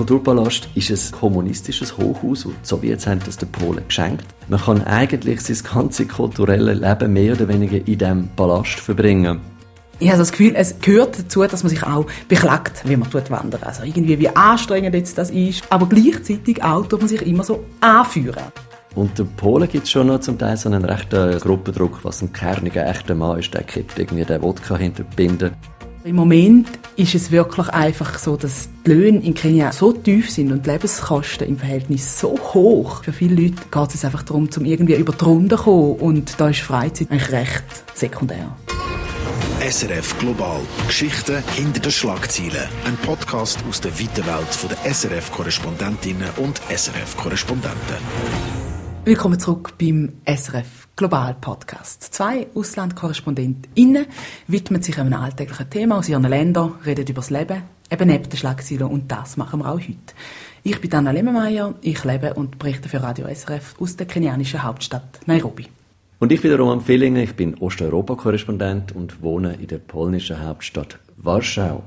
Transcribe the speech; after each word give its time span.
Kulturpalast 0.00 0.66
ist 0.76 0.90
ein 0.90 1.18
kommunistisches 1.18 1.94
Hochhaus 1.98 2.46
und 2.46 2.54
die 2.54 2.66
Sowjets 2.66 3.06
haben 3.06 3.20
das 3.26 3.36
den 3.36 3.52
Polen 3.52 3.84
geschenkt. 3.86 4.24
Man 4.48 4.58
kann 4.58 4.82
eigentlich 4.84 5.42
sein 5.42 5.58
ganzes 5.74 6.08
kulturelle 6.08 6.72
Leben 6.72 7.12
mehr 7.12 7.34
oder 7.34 7.46
weniger 7.48 7.76
in 7.76 7.98
diesem 7.98 8.28
Palast 8.34 8.80
verbringen. 8.80 9.40
Ich 9.98 10.08
habe 10.08 10.20
das 10.20 10.30
Gefühl, 10.30 10.54
es 10.56 10.80
gehört 10.80 11.18
dazu, 11.18 11.42
dass 11.42 11.62
man 11.64 11.68
sich 11.68 11.82
auch 11.82 12.06
beklagt, 12.28 12.88
wie 12.88 12.96
man 12.96 13.12
wandert. 13.12 13.62
Also 13.62 13.82
irgendwie, 13.82 14.18
wie 14.18 14.30
anstrengend 14.30 14.94
jetzt 14.94 15.18
das 15.18 15.28
ist. 15.28 15.64
Aber 15.68 15.86
gleichzeitig 15.86 16.64
auch 16.64 16.86
tut 16.86 17.00
man 17.00 17.08
sich 17.08 17.20
immer 17.20 17.44
so 17.44 17.62
anführen. 17.82 18.44
Unter 18.94 19.24
Polen 19.24 19.68
gibt 19.68 19.84
es 19.84 19.90
schon 19.90 20.06
noch 20.06 20.20
zum 20.20 20.38
Teil 20.38 20.56
so 20.56 20.70
einen 20.70 20.86
rechten 20.86 21.38
Gruppendruck, 21.40 22.02
was 22.04 22.22
ein 22.22 22.32
kerniger, 22.32 22.88
echter 22.88 23.14
Mann 23.14 23.38
ist, 23.38 23.52
der 23.52 23.64
kippt 23.64 23.98
irgendwie 23.98 24.24
den 24.24 24.40
Wodka 24.40 24.78
hinter 24.78 25.04
die 25.04 25.14
Binde. 25.14 25.52
Im 26.02 26.16
Moment 26.16 26.66
ist 26.96 27.14
es 27.14 27.30
wirklich 27.30 27.68
einfach 27.68 28.18
so, 28.18 28.36
dass 28.36 28.70
die 28.86 28.90
Löhne 28.90 29.18
in 29.18 29.34
Kenia 29.34 29.70
so 29.70 29.92
tief 29.92 30.30
sind 30.30 30.50
und 30.50 30.64
die 30.64 30.70
Lebenskosten 30.70 31.46
im 31.46 31.58
Verhältnis 31.58 32.18
so 32.18 32.38
hoch. 32.54 33.04
Für 33.04 33.12
viele 33.12 33.34
Leute 33.34 33.56
geht 33.70 33.94
es 33.94 34.04
einfach 34.04 34.22
darum, 34.22 34.50
zum 34.50 34.64
irgendwie 34.64 34.94
über 34.94 35.12
die 35.12 35.22
Runde 35.22 35.56
zu 35.56 35.62
kommen 35.64 35.96
und 35.96 36.40
da 36.40 36.48
ist 36.48 36.60
Freizeit 36.60 37.10
eigentlich 37.10 37.30
recht 37.32 37.64
sekundär. 37.92 38.56
SRF 39.60 40.18
Global. 40.18 40.62
Geschichten 40.86 41.42
hinter 41.54 41.80
den 41.80 41.92
Schlagzeilen. 41.92 42.66
Ein 42.86 42.96
Podcast 43.04 43.58
aus 43.68 43.82
der 43.82 43.92
weiten 43.92 44.24
Welt 44.24 44.70
der 44.70 44.94
SRF-Korrespondentinnen 44.94 46.30
und 46.38 46.62
SRF-Korrespondenten. 46.74 47.96
Willkommen 49.04 49.38
zurück 49.38 49.74
beim 49.78 50.14
SRF 50.24 50.89
Global 51.00 51.34
Podcast. 51.40 52.12
Zwei 52.12 52.46
Auslandkorrespondentinnen 52.54 54.04
widmen 54.48 54.82
sich 54.82 54.98
einem 54.98 55.14
alltäglichen 55.14 55.70
Thema 55.70 55.96
aus 55.96 56.10
ihren 56.10 56.24
Ländern, 56.24 56.74
reden 56.84 57.06
über 57.06 57.22
das 57.22 57.30
Leben, 57.30 57.62
eben 57.90 58.06
neben 58.06 58.28
den 58.28 58.36
Schlagzeilen 58.36 58.86
und 58.86 59.10
das 59.10 59.38
machen 59.38 59.60
wir 59.60 59.70
auch 59.70 59.80
heute. 59.80 59.96
Ich 60.62 60.78
bin 60.78 60.92
Anna 60.92 61.12
Lemmemeyer, 61.12 61.72
ich 61.80 62.04
lebe 62.04 62.34
und 62.34 62.58
berichte 62.58 62.90
für 62.90 63.02
Radio 63.02 63.34
SRF 63.34 63.76
aus 63.80 63.96
der 63.96 64.08
kenianischen 64.08 64.62
Hauptstadt 64.62 65.20
Nairobi. 65.24 65.68
Und 66.18 66.32
ich 66.32 66.42
bin 66.42 66.52
Roman 66.52 66.82
Villingen, 66.82 67.22
ich 67.22 67.32
bin 67.32 67.54
Osteuropa-Korrespondent 67.54 68.92
und 68.92 69.22
wohne 69.22 69.54
in 69.54 69.68
der 69.68 69.78
polnischen 69.78 70.44
Hauptstadt 70.44 70.98
Warschau. 71.16 71.82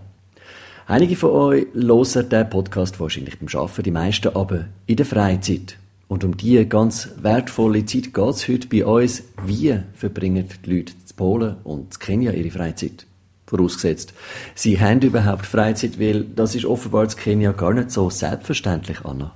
Einige 0.88 1.16
von 1.16 1.30
euch 1.30 1.68
hören 1.76 2.30
diesen 2.30 2.50
Podcast 2.50 3.00
wahrscheinlich 3.00 3.38
beim 3.38 3.62
Arbeiten, 3.62 3.84
die 3.84 3.92
meisten 3.92 4.36
aber 4.36 4.66
in 4.88 4.96
der 4.96 5.06
Freizeit. 5.06 5.78
Und 6.14 6.24
um 6.24 6.38
diese 6.38 6.68
ganz 6.68 7.10
wertvolle 7.24 7.86
Zeit 7.86 8.14
geht 8.14 8.36
es 8.36 8.48
heute 8.48 8.68
bei 8.68 8.86
uns. 8.86 9.24
Wie 9.48 9.80
verbringen 9.96 10.48
die 10.64 10.70
Leute 10.70 10.94
in 10.94 11.16
Polen 11.16 11.56
und 11.64 11.96
in 11.96 12.00
Kenia 12.00 12.32
ihre 12.34 12.52
Freizeit? 12.52 13.08
Vorausgesetzt, 13.48 14.14
sie 14.54 14.80
haben 14.80 15.02
überhaupt 15.02 15.48
Freizeit, 15.48 16.00
weil 16.00 16.24
das 16.24 16.54
ist 16.54 16.66
offenbar 16.66 17.06
in 17.06 17.10
Kenia 17.10 17.52
gar 17.52 17.74
nicht 17.74 17.90
so 17.90 18.12
selbstverständlich, 18.12 19.04
Anna. 19.04 19.34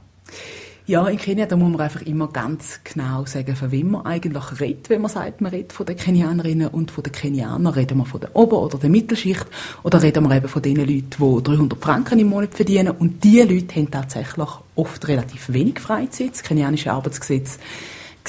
Ja, 0.89 1.05
in 1.09 1.17
Kenia, 1.17 1.45
da 1.45 1.57
muss 1.57 1.69
man 1.69 1.81
einfach 1.81 2.03
immer 2.03 2.30
ganz 2.30 2.80
genau 2.81 3.25
sagen, 3.25 3.57
von 3.57 3.71
wem 3.71 3.91
man 3.91 4.05
eigentlich 4.05 4.61
redet, 4.61 4.89
wenn 4.89 5.02
man 5.02 5.11
sagt, 5.11 5.41
man 5.41 5.52
redet 5.52 5.73
von 5.73 5.85
den 5.85 5.97
Kenianerinnen 5.97 6.69
und 6.69 6.91
von 6.91 7.03
den 7.03 7.11
Kenianern. 7.11 7.73
Reden 7.73 7.97
wir 7.97 8.05
von 8.05 8.21
der 8.21 8.33
Ober- 8.33 8.61
oder 8.61 8.77
der 8.77 8.89
Mittelschicht 8.89 9.45
oder 9.83 10.02
reden 10.02 10.23
wir 10.23 10.38
eben 10.38 10.47
von 10.47 10.61
den 10.61 10.77
Leuten, 10.77 11.09
die 11.09 11.44
300 11.44 11.77
Franken 11.77 12.19
im 12.19 12.29
Monat 12.29 12.53
verdienen. 12.53 12.91
Und 12.91 13.21
diese 13.21 13.44
Leute 13.44 13.75
haben 13.75 13.91
tatsächlich 13.91 14.47
oft 14.75 15.05
relativ 15.09 15.52
wenig 15.52 15.77
Freizeit. 15.81 16.31
Das 16.31 16.44
kenianische 16.44 16.94
Arbeitsgesetz 16.94 17.59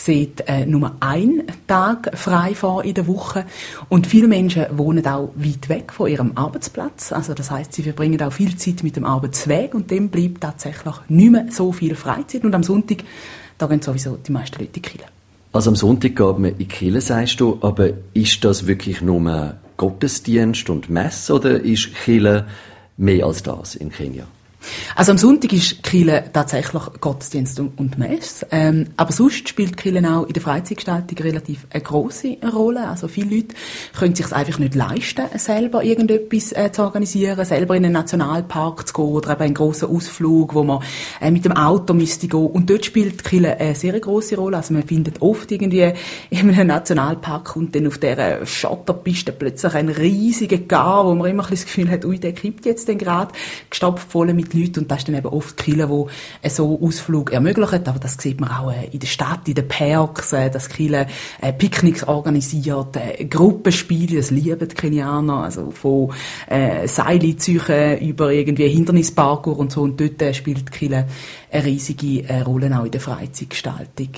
sieht 0.00 0.42
äh, 0.46 0.66
nur 0.66 0.92
einen 1.00 1.44
Tag 1.66 2.16
frei 2.16 2.54
vor 2.54 2.84
in 2.84 2.94
der 2.94 3.06
Woche 3.06 3.44
und 3.88 4.06
viele 4.06 4.28
Menschen 4.28 4.66
wohnen 4.72 5.06
auch 5.06 5.30
weit 5.34 5.68
weg 5.68 5.92
von 5.92 6.10
ihrem 6.10 6.32
Arbeitsplatz. 6.34 7.12
Also 7.12 7.34
das 7.34 7.50
heißt, 7.50 7.72
sie 7.72 7.82
verbringen 7.82 8.20
auch 8.22 8.32
viel 8.32 8.56
Zeit 8.56 8.82
mit 8.82 8.96
dem 8.96 9.04
Arbeitsweg 9.04 9.74
und 9.74 9.90
dem 9.90 10.08
bleibt 10.08 10.40
tatsächlich 10.40 10.94
nicht 11.08 11.32
mehr 11.32 11.46
so 11.50 11.72
viel 11.72 11.94
Freizeit. 11.94 12.44
Und 12.44 12.54
am 12.54 12.62
Sonntag, 12.62 13.04
da 13.58 13.66
gehen 13.66 13.82
sowieso 13.82 14.16
die 14.16 14.32
meisten 14.32 14.58
Leute 14.58 14.66
in 14.66 14.72
die 14.72 14.82
Kirche. 14.82 15.06
Also 15.52 15.70
am 15.70 15.76
Sonntag 15.76 16.14
geht 16.14 16.38
man 16.38 16.44
in 16.44 16.58
die 16.58 16.68
Kirche, 16.68 17.00
sagst 17.00 17.40
du, 17.40 17.58
aber 17.60 17.90
ist 18.14 18.44
das 18.44 18.66
wirklich 18.66 19.00
nur 19.00 19.54
Gottesdienst 19.76 20.68
und 20.70 20.90
Messe 20.90 21.34
oder 21.34 21.60
ist 21.60 21.94
Kirche 21.94 22.46
mehr 22.96 23.26
als 23.26 23.42
das 23.42 23.74
in 23.74 23.90
Kenia? 23.90 24.26
Also 24.94 25.12
am 25.12 25.18
Sonntag 25.18 25.52
ist 25.52 25.82
Kille 25.82 26.24
tatsächlich 26.32 26.82
Gottesdienst 27.00 27.60
und 27.60 27.98
Mess, 27.98 28.44
ähm, 28.50 28.88
aber 28.96 29.12
sonst 29.12 29.48
spielt 29.48 29.76
Kille 29.76 29.98
auch 30.08 30.26
in 30.26 30.32
der 30.32 30.42
Freizeitgestaltung 30.42 31.18
relativ 31.18 31.66
eine 31.70 31.82
große 31.82 32.38
Rolle. 32.52 32.88
Also 32.88 33.08
viele 33.08 33.36
Leute 33.36 33.54
können 33.98 34.14
sich 34.14 34.32
einfach 34.32 34.58
nicht 34.58 34.74
leisten, 34.74 35.24
selber 35.36 35.84
irgendetwas 35.84 36.52
äh, 36.52 36.72
zu 36.72 36.82
organisieren, 36.82 37.44
selber 37.44 37.76
in 37.76 37.84
einen 37.84 37.92
Nationalpark 37.92 38.88
zu 38.88 38.94
gehen 38.94 39.04
oder 39.04 39.32
eben 39.32 39.42
einen 39.42 39.54
grossen 39.54 39.88
Ausflug, 39.88 40.54
wo 40.54 40.64
man 40.64 40.82
äh, 41.20 41.30
mit 41.30 41.44
dem 41.44 41.52
Auto 41.52 41.94
müsste 41.94 42.28
gehen. 42.28 42.46
Und 42.46 42.70
dort 42.70 42.84
spielt 42.84 43.24
Kille 43.24 43.58
eine 43.58 43.74
sehr 43.74 43.98
große 43.98 44.36
Rolle. 44.36 44.56
Also 44.56 44.74
man 44.74 44.84
findet 44.84 45.20
oft 45.22 45.50
irgendwie 45.50 45.92
in 46.30 46.50
einem 46.50 46.66
Nationalpark 46.66 47.56
und 47.56 47.74
dann 47.74 47.86
auf 47.86 47.98
dieser 47.98 48.44
Schotterpiste 48.44 49.32
plötzlich 49.32 49.74
ein 49.74 49.88
riesiger 49.88 50.58
Gar, 50.58 51.06
wo 51.06 51.14
man 51.14 51.30
immer 51.30 51.44
ein 51.44 51.50
das 51.50 51.64
Gefühl 51.64 51.90
hat, 51.90 52.04
ui, 52.04 52.18
der 52.18 52.32
kippt 52.32 52.66
jetzt 52.66 52.88
den 52.88 52.98
gerade, 52.98 53.32
gestopft 53.70 54.10
voll 54.10 54.32
mit 54.34 54.54
Leute 54.60 54.80
und 54.80 54.90
das 54.90 54.98
ist 54.98 55.08
dann 55.08 55.16
eben 55.16 55.28
oft 55.28 55.56
Kirche, 55.56 56.06
die 56.44 56.48
so 56.48 56.80
Ausflug 56.82 57.32
ermöglicht, 57.32 57.88
aber 57.88 57.98
das 57.98 58.16
sieht 58.18 58.40
man 58.40 58.50
auch 58.50 58.72
äh, 58.72 58.88
in 58.92 59.00
der 59.00 59.06
Stadt, 59.06 59.46
in 59.46 59.54
den 59.54 59.68
Parks, 59.68 60.32
äh, 60.32 60.50
dass 60.50 60.68
Kirche 60.68 61.06
äh, 61.40 61.52
Picknicks 61.52 62.04
organisiert, 62.04 62.98
Gruppenspiele, 63.30 64.16
das 64.16 64.30
lieben 64.30 64.68
die 64.68 64.74
Kenianer, 64.74 65.44
also 65.44 65.70
von 65.70 66.12
äh, 66.48 66.86
Seilzüchen 66.86 67.98
über 67.98 68.32
irgendwie 68.32 68.68
Hindernisparkour 68.68 69.58
und 69.58 69.72
so 69.72 69.82
und 69.82 70.00
dort 70.00 70.34
spielt 70.36 70.70
Kirche 70.70 71.06
eine 71.50 71.64
riesige 71.64 72.44
Rolle 72.44 72.78
auch 72.78 72.84
in 72.84 72.90
der 72.90 73.00
Freizeitgestaltung. 73.00 74.10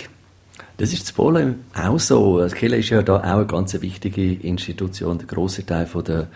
Das 0.76 0.94
ist 0.94 1.06
zu 1.06 1.14
Polen 1.14 1.56
auch 1.74 1.98
so. 1.98 2.42
Kirche 2.54 2.76
ist 2.76 2.88
ja 2.88 3.02
da 3.02 3.18
auch 3.18 3.22
eine 3.22 3.46
ganz 3.46 3.78
wichtige 3.82 4.32
Institution. 4.32 5.18
Der 5.18 5.26
große 5.26 5.66
Teil 5.66 5.86
der 6.06 6.28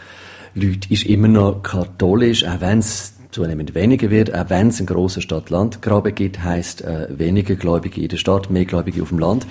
Leute 0.54 0.92
ist 0.92 1.06
immer 1.06 1.28
noch 1.28 1.62
katholisch, 1.62 2.44
auch 2.44 2.60
wenn 2.60 2.80
es 2.80 3.14
zunehmend 3.34 3.74
weniger 3.74 4.10
wird, 4.10 4.32
auch 4.32 4.48
wenn 4.48 4.68
es 4.68 4.78
einen 4.78 4.86
grossen 4.86 5.20
Stadt-Land-Graben 5.20 6.14
gibt, 6.14 6.42
heisst 6.44 6.82
äh, 6.82 7.08
weniger 7.10 7.56
Gläubige 7.56 8.00
in 8.00 8.08
der 8.08 8.16
Stadt, 8.16 8.48
mehr 8.48 8.64
Gläubige 8.64 9.02
auf 9.02 9.08
dem 9.08 9.18
Land. 9.18 9.46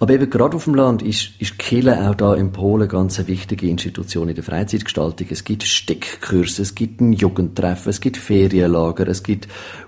Aber 0.00 0.12
eben 0.12 0.28
gerade 0.28 0.56
auf 0.56 0.64
dem 0.64 0.74
Land 0.74 1.02
ist, 1.02 1.30
ist 1.38 1.58
Kille 1.58 2.08
auch 2.08 2.16
da 2.16 2.34
in 2.34 2.50
Polen 2.50 2.88
ganz 2.88 3.18
eine 3.18 3.28
wichtige 3.28 3.68
Institution 3.68 4.28
in 4.28 4.34
der 4.34 4.42
Freizeitgestaltung. 4.42 5.28
Es 5.30 5.44
gibt 5.44 5.62
Steckkurse, 5.62 6.62
es 6.62 6.74
gibt 6.74 7.00
ein 7.00 7.12
Jugendtreffen, 7.12 7.90
es 7.90 8.00
gibt 8.00 8.16
Ferienlager, 8.16 9.06
es 9.06 9.22
gibt 9.22 9.46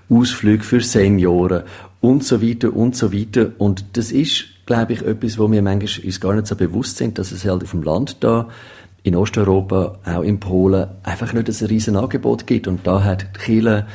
Ausflüge 0.09 0.63
für 0.63 0.81
Senioren 0.81 1.63
und 1.99 2.23
so 2.23 2.41
weiter 2.41 2.73
und 2.73 2.95
so 2.95 3.13
weiter. 3.13 3.51
Und 3.57 3.85
das 3.93 4.13
ist, 4.13 4.45
glaube 4.65 4.93
ich, 4.93 5.01
etwas, 5.01 5.37
wo 5.37 5.51
wir 5.51 5.61
manchmal 5.61 6.05
uns 6.05 6.21
gar 6.21 6.33
nicht 6.33 6.47
so 6.47 6.55
bewusst 6.55 6.97
sind, 6.97 7.17
dass 7.17 7.33
es 7.33 7.43
halt 7.43 7.63
auf 7.63 7.71
dem 7.71 7.83
Land 7.83 8.23
da 8.23 8.47
in 9.03 9.15
Osteuropa, 9.15 9.97
auch 10.05 10.21
in 10.21 10.39
Polen, 10.39 10.87
einfach 11.03 11.33
nicht 11.33 11.49
ein 11.49 11.67
riesen 11.67 11.95
Angebot 11.95 12.45
gibt. 12.45 12.67
Und 12.67 12.85
da 12.85 13.03
hat 13.03 13.33
Kirche 13.33 13.87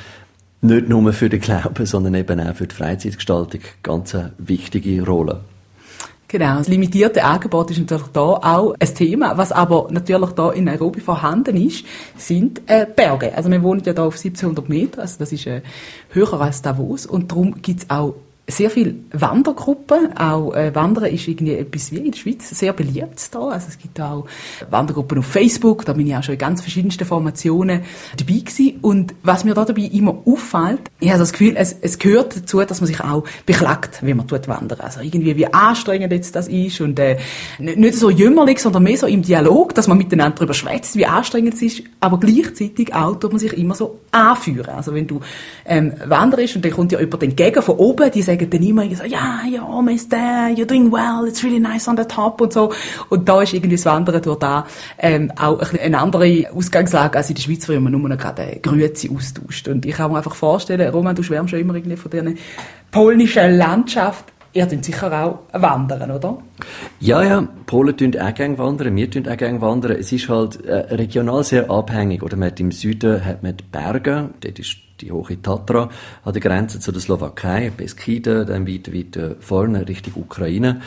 nicht 0.62 0.88
nur 0.88 1.12
für 1.12 1.28
den 1.28 1.40
Glauben, 1.40 1.86
sondern 1.86 2.14
eben 2.14 2.40
auch 2.40 2.54
für 2.54 2.66
die 2.66 2.74
Freizeitgestaltung 2.74 3.60
ganz 3.82 4.14
eine 4.14 4.32
wichtige 4.38 5.04
Rolle. 5.04 5.40
Genau, 6.28 6.58
das 6.58 6.66
limitierte 6.66 7.22
Angebot 7.22 7.70
ist 7.70 7.78
natürlich 7.78 8.08
da 8.12 8.20
auch 8.20 8.74
ein 8.80 8.94
Thema. 8.94 9.38
Was 9.38 9.52
aber 9.52 9.86
natürlich 9.90 10.30
da 10.30 10.50
in 10.50 10.64
Nairobi 10.64 10.98
vorhanden 10.98 11.56
ist, 11.56 11.84
sind 12.16 12.62
äh, 12.66 12.84
Berge. 12.84 13.32
Also 13.36 13.48
wir 13.48 13.62
wohnen 13.62 13.82
ja 13.84 13.92
da 13.92 14.04
auf 14.04 14.16
1700 14.16 14.68
Meter, 14.68 15.02
also 15.02 15.16
das 15.20 15.30
ist 15.30 15.46
äh, 15.46 15.62
höher 16.10 16.40
als 16.40 16.62
Davos 16.62 17.06
und 17.06 17.30
darum 17.30 17.62
gibt 17.62 17.84
es 17.84 17.90
auch 17.90 18.16
sehr 18.48 18.70
viele 18.70 18.94
Wandergruppen. 19.12 20.16
Auch 20.16 20.54
äh, 20.54 20.72
Wandern 20.74 21.06
ist 21.06 21.26
irgendwie 21.26 21.54
etwas 21.54 21.90
wie 21.90 21.96
in 21.96 22.12
der 22.12 22.18
Schweiz 22.18 22.48
sehr 22.48 22.72
beliebt 22.72 23.34
da. 23.34 23.48
Also 23.48 23.66
es 23.68 23.78
gibt 23.78 24.00
auch 24.00 24.26
Wandergruppen 24.70 25.18
auf 25.18 25.26
Facebook. 25.26 25.84
Da 25.84 25.94
bin 25.94 26.06
ich 26.06 26.14
auch 26.14 26.22
schon 26.22 26.34
in 26.34 26.38
ganz 26.38 26.60
verschiedensten 26.60 27.04
Formationen 27.04 27.82
dabei 28.16 28.38
gewesen. 28.38 28.78
Und 28.82 29.14
was 29.24 29.44
mir 29.44 29.54
da 29.54 29.64
dabei 29.64 29.82
immer 29.82 30.22
auffällt, 30.24 30.80
ich 31.00 31.08
habe 31.08 31.18
das 31.18 31.32
Gefühl, 31.32 31.54
es, 31.56 31.74
es 31.80 31.98
gehört 31.98 32.36
dazu, 32.36 32.60
dass 32.60 32.80
man 32.80 32.86
sich 32.86 33.00
auch 33.00 33.24
beklagt, 33.46 33.98
wie 34.02 34.14
man 34.14 34.28
tut 34.28 34.46
wandern. 34.46 34.78
Also 34.80 35.00
irgendwie 35.00 35.36
wie 35.36 35.52
anstrengend 35.52 36.12
jetzt 36.12 36.36
das 36.36 36.46
ist 36.46 36.80
und 36.80 37.00
äh, 37.00 37.18
nicht 37.58 37.94
so 37.94 38.10
jümmerlich, 38.10 38.60
sondern 38.60 38.84
mehr 38.84 38.96
so 38.96 39.08
im 39.08 39.22
Dialog, 39.22 39.74
dass 39.74 39.88
man 39.88 39.98
miteinander 39.98 40.36
darüber 40.36 40.54
schwätzt, 40.54 40.94
wie 40.94 41.06
anstrengend 41.06 41.54
es 41.54 41.62
ist. 41.62 41.82
Aber 41.98 42.20
gleichzeitig 42.20 42.94
auch 42.94 43.16
tut 43.16 43.32
man 43.32 43.40
sich 43.40 43.54
immer 43.54 43.74
so 43.74 43.98
anführen. 44.12 44.70
Also 44.70 44.94
wenn 44.94 45.08
du 45.08 45.20
ähm, 45.64 45.94
wanderst 46.06 46.54
und 46.54 46.64
dann 46.64 46.72
kommt 46.72 46.92
dir 46.92 47.00
jemand 47.00 47.24
entgegen 47.24 47.60
von 47.60 47.76
oben, 47.76 48.08
die 48.12 48.22
sagt, 48.22 48.35
sagen 48.36 48.50
dann 48.50 48.62
immer 48.62 48.82
so, 48.94 49.04
ja, 49.04 49.40
you're 49.46 49.66
almost 49.66 50.10
there, 50.10 50.52
you're 50.54 50.66
doing 50.66 50.90
well, 50.90 51.26
it's 51.26 51.42
really 51.42 51.60
nice 51.60 51.88
on 51.88 51.96
the 51.96 52.04
top 52.04 52.40
und 52.40 52.52
so. 52.52 52.72
Und 53.08 53.28
da 53.28 53.42
ist 53.42 53.54
irgendwie 53.54 53.76
das 53.76 53.86
Wandern 53.86 54.22
durch 54.22 54.38
da 54.38 54.66
ähm, 54.98 55.32
auch 55.36 55.72
eine 55.72 55.98
andere 55.98 56.46
Ausgangslage 56.54 57.16
als 57.18 57.28
in 57.28 57.36
der 57.36 57.42
Schweiz, 57.42 57.68
wo 57.68 57.72
man 57.78 57.92
nur 57.92 58.08
noch 58.08 58.18
gerade 58.18 58.58
Grüezi 58.62 59.10
austauscht. 59.14 59.68
Und 59.68 59.86
ich 59.86 59.94
kann 59.94 60.10
mir 60.10 60.18
einfach 60.18 60.34
vorstellen, 60.34 60.88
Roman, 60.90 61.14
du 61.14 61.22
schwärmst 61.22 61.50
schon 61.50 61.60
immer 61.60 61.74
irgendwie 61.74 61.96
von 61.96 62.10
dieser 62.10 62.24
polnischen 62.90 63.56
Landschaft. 63.56 64.32
Ihr 64.52 64.66
tun 64.66 64.82
sicher 64.82 65.12
auch 65.12 65.60
wandern, 65.60 66.10
oder? 66.10 66.38
Ja, 66.98 67.22
ja, 67.22 67.46
Polen 67.66 67.94
tun 67.94 68.18
auch 68.18 68.34
gerne 68.34 68.56
wandern, 68.56 68.96
wir 68.96 69.10
tun 69.10 69.28
auch 69.28 69.36
gerne 69.36 69.60
wandern. 69.60 69.98
Es 69.98 70.12
ist 70.12 70.30
halt 70.30 70.64
äh, 70.64 70.94
regional 70.94 71.44
sehr 71.44 71.70
abhängig. 71.70 72.22
Oder 72.22 72.38
man 72.38 72.50
hat 72.50 72.60
im 72.60 72.72
Süden 72.72 73.22
hat 73.22 73.42
man 73.42 73.58
die 73.58 73.64
Berge, 73.64 74.30
dort 74.40 74.58
ist 74.58 74.85
die 75.00 75.12
hohe 75.12 75.40
Tatra 75.40 75.90
an 76.24 76.32
der 76.32 76.42
Grenze 76.42 76.80
zu 76.80 76.92
der 76.92 77.00
Slowakei, 77.00 77.70
Beskiden, 77.76 78.46
dann 78.46 78.66
weiter, 78.66 78.92
weiter 78.92 79.36
vorne 79.40 79.86
Richtung 79.86 80.14
Ukraine. 80.16 80.80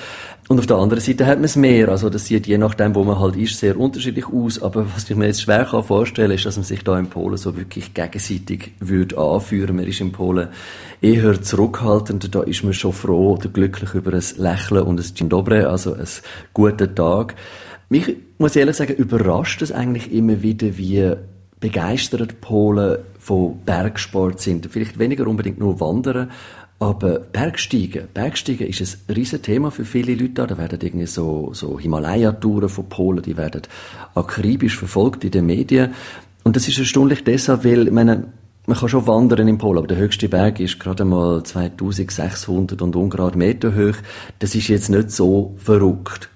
Und 0.47 0.57
auf 0.57 0.65
der 0.65 0.77
anderen 0.77 1.01
Seite 1.01 1.27
hat 1.27 1.35
man 1.35 1.43
das 1.43 1.55
Meer. 1.55 1.89
Also 1.89 2.09
das 2.09 2.25
sieht 2.25 2.47
je 2.47 2.57
nachdem, 2.57 2.95
wo 2.95 3.03
man 3.03 3.19
halt 3.19 3.35
ist, 3.35 3.59
sehr 3.59 3.79
unterschiedlich 3.79 4.25
aus. 4.27 4.59
Aber 4.61 4.87
was 4.95 5.07
ich 5.07 5.15
mir 5.15 5.27
jetzt 5.27 5.43
schwer 5.43 5.65
kann 5.65 5.83
vorstellen, 5.83 6.31
ist, 6.31 6.45
dass 6.45 6.55
man 6.55 6.63
sich 6.63 6.83
da 6.83 6.97
in 6.97 7.07
Polen 7.07 7.37
so 7.37 7.55
wirklich 7.55 7.93
gegenseitig 7.93 8.71
würde 8.79 9.17
anführen. 9.17 9.75
Man 9.75 9.85
ist 9.85 10.01
in 10.01 10.11
Polen 10.11 10.47
eher 11.01 11.39
zurückhaltend. 11.39 12.33
Da 12.33 12.41
ist 12.41 12.63
man 12.63 12.73
schon 12.73 12.93
froh 12.93 13.33
oder 13.33 13.49
glücklich 13.49 13.93
über 13.93 14.11
ein 14.11 14.23
Lächeln 14.37 14.81
und 14.83 14.99
ein 14.99 15.13
Dzień 15.13 15.29
dobry, 15.29 15.61
also 15.65 15.93
ein 15.93 16.07
guter 16.53 16.93
Tag. 16.95 17.35
Mich, 17.89 18.15
muss 18.39 18.55
ich 18.55 18.59
ehrlich 18.61 18.75
sagen, 18.75 18.93
überrascht 18.93 19.61
es 19.61 19.71
eigentlich 19.71 20.11
immer 20.11 20.41
wieder, 20.41 20.77
wie 20.77 21.13
begeistert 21.59 22.41
Polen 22.41 22.99
von 23.19 23.59
Bergsport 23.65 24.39
sind. 24.39 24.67
Vielleicht 24.71 24.97
weniger 24.99 25.27
unbedingt 25.27 25.59
nur 25.59 25.79
Wandern, 25.79 26.31
aber 26.79 27.19
Bergsteigen, 27.19 28.07
Bergsteigen 28.13 28.67
ist 28.67 28.81
ein 28.81 29.13
riesen 29.13 29.41
Thema 29.41 29.69
für 29.69 29.83
viele 29.83 30.15
Leute. 30.15 30.47
Da 30.47 30.57
werden 30.57 30.79
irgendwie 30.81 31.07
so, 31.07 31.49
so 31.53 31.77
Himalaya-Touren 31.77 32.69
von 32.69 32.87
Polen, 32.87 33.21
die 33.21 33.35
werden 33.35 33.63
akribisch 34.15 34.77
verfolgt 34.77 35.25
in 35.25 35.31
den 35.31 35.45
Medien. 35.45 35.93
Und 36.43 36.55
das 36.55 36.69
ist 36.69 36.79
erstaunlich 36.79 37.25
deshalb, 37.25 37.65
weil, 37.65 37.87
ich 37.87 37.93
meine, 37.93 38.31
man 38.65 38.77
kann 38.77 38.87
schon 38.87 39.07
wandern 39.07 39.47
in 39.47 39.57
Polen, 39.57 39.79
aber 39.79 39.87
der 39.87 39.97
höchste 39.97 40.29
Berg 40.29 40.61
ist 40.61 40.79
gerade 40.79 41.03
mal 41.03 41.43
2600 41.43 42.81
und 42.81 42.95
ungerade 42.95 43.37
Meter 43.37 43.75
hoch. 43.75 43.97
Das 44.39 44.55
ist 44.55 44.69
jetzt 44.69 44.89
nicht 44.89 45.11
so 45.11 45.55
verrückt. 45.57 46.29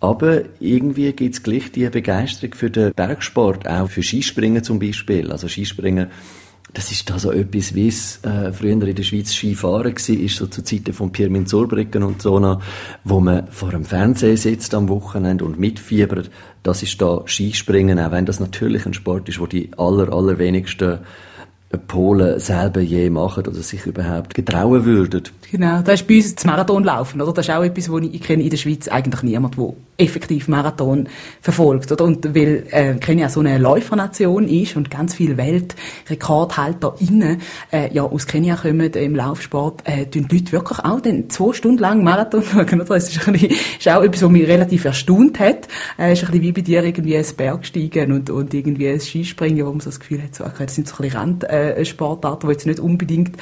Aber 0.00 0.42
irgendwie 0.60 1.12
gibt's 1.12 1.42
gleich 1.42 1.72
die 1.72 1.88
Begeisterung 1.88 2.54
für 2.54 2.70
den 2.70 2.92
Bergsport, 2.94 3.68
auch 3.68 3.90
für 3.90 4.02
Skispringen 4.02 4.62
zum 4.62 4.78
Beispiel. 4.78 5.32
Also 5.32 5.48
Skispringen 5.48 6.08
das 6.74 6.92
ist 6.92 7.08
da 7.08 7.18
so 7.18 7.32
etwas, 7.32 7.74
wie 7.74 7.88
es 7.88 8.22
äh, 8.24 8.52
früher 8.52 8.72
in 8.72 8.80
der 8.80 9.02
Schweiz 9.02 9.32
Skifahren 9.32 9.94
war, 9.94 10.16
ist 10.16 10.36
so 10.36 10.46
zu 10.46 10.62
Zeiten 10.62 10.92
von 10.92 11.10
Pirmin 11.10 11.46
Zurbrücken 11.46 12.02
und 12.02 12.20
so 12.20 12.38
noch, 12.38 12.62
wo 13.04 13.20
man 13.20 13.48
vor 13.48 13.70
dem 13.70 13.84
Fernseher 13.84 14.36
sitzt 14.36 14.74
am 14.74 14.88
Wochenende 14.88 15.44
und 15.44 15.58
mitfiebert. 15.58 16.30
Das 16.62 16.82
ist 16.82 17.00
da 17.00 17.22
Skispringen, 17.24 17.98
auch 17.98 18.12
wenn 18.12 18.26
das 18.26 18.38
natürlich 18.38 18.84
ein 18.84 18.94
Sport 18.94 19.28
ist, 19.28 19.40
wo 19.40 19.46
die 19.46 19.70
aller, 19.78 20.12
allerwenigsten 20.12 20.98
Polen 21.76 22.40
selber 22.40 22.80
je 22.80 23.10
machen 23.10 23.46
oder 23.46 23.60
sich 23.60 23.84
überhaupt 23.84 24.34
getrauen 24.34 24.86
würden. 24.86 25.24
Genau, 25.50 25.82
da 25.82 25.92
ist 25.92 26.06
bei 26.06 26.16
uns 26.16 26.34
das 26.34 26.46
Marathonlaufen, 26.46 27.20
oder? 27.20 27.34
Das 27.34 27.46
ist 27.46 27.54
auch 27.54 27.62
etwas, 27.62 27.90
wo 27.90 27.98
ich, 27.98 28.14
ich 28.14 28.22
kenne 28.22 28.42
in 28.42 28.50
der 28.50 28.56
Schweiz 28.56 28.88
eigentlich 28.88 29.22
niemand, 29.22 29.58
der 29.58 29.74
effektiv 29.98 30.48
Marathon 30.48 31.08
verfolgt, 31.42 31.92
oder? 31.92 32.04
Und 32.04 32.34
weil 32.34 32.64
äh, 32.70 32.94
Kenia 32.94 33.28
so 33.28 33.40
eine 33.40 33.58
Läufernation 33.58 34.48
ist 34.48 34.76
und 34.76 34.90
ganz 34.90 35.14
viele 35.14 35.36
WeltrekordhalterInnen 35.36 37.42
äh, 37.70 37.92
ja 37.92 38.02
aus 38.02 38.26
Kenia 38.26 38.56
kommen 38.56 38.92
im 38.92 39.14
Laufsport, 39.14 39.82
äh, 39.84 40.06
tun 40.06 40.26
die 40.28 40.36
Leute 40.36 40.52
wirklich 40.52 40.78
auch 40.78 41.00
dann 41.00 41.28
zwei 41.28 41.52
Stunden 41.52 41.78
lang 41.78 42.02
Marathon 42.02 42.42
schauen, 42.50 42.80
oder? 42.80 42.94
Das 42.94 43.10
ist, 43.10 43.26
ein 43.26 43.34
bisschen, 43.34 43.50
ist 43.50 43.88
auch 43.88 44.02
etwas, 44.02 44.22
was 44.22 44.30
mich 44.30 44.48
relativ 44.48 44.86
erstaunt 44.86 45.38
hat. 45.38 45.68
Äh, 45.98 46.14
ist 46.14 46.24
ein 46.24 46.30
bisschen 46.30 46.42
wie 46.42 46.52
bei 46.52 46.62
dir 46.62 46.82
irgendwie 46.82 47.16
ein 47.16 47.26
Bergsteigen 47.36 48.12
und, 48.12 48.30
und 48.30 48.54
irgendwie 48.54 48.88
ein 48.88 49.00
Skispringen, 49.00 49.66
wo 49.66 49.70
man 49.70 49.80
so 49.80 49.90
das 49.90 50.00
Gefühl 50.00 50.22
hat, 50.22 50.34
so, 50.34 50.44
okay, 50.44 50.64
das 50.64 50.74
sind 50.74 50.88
so 50.88 50.94
ein 50.94 51.02
bisschen 51.02 51.18
Randsportarten, 51.18 51.48
äh, 51.48 51.57
die 51.58 52.46
jetzt 52.48 52.66
nicht 52.66 52.80
unbedingt 52.80 53.36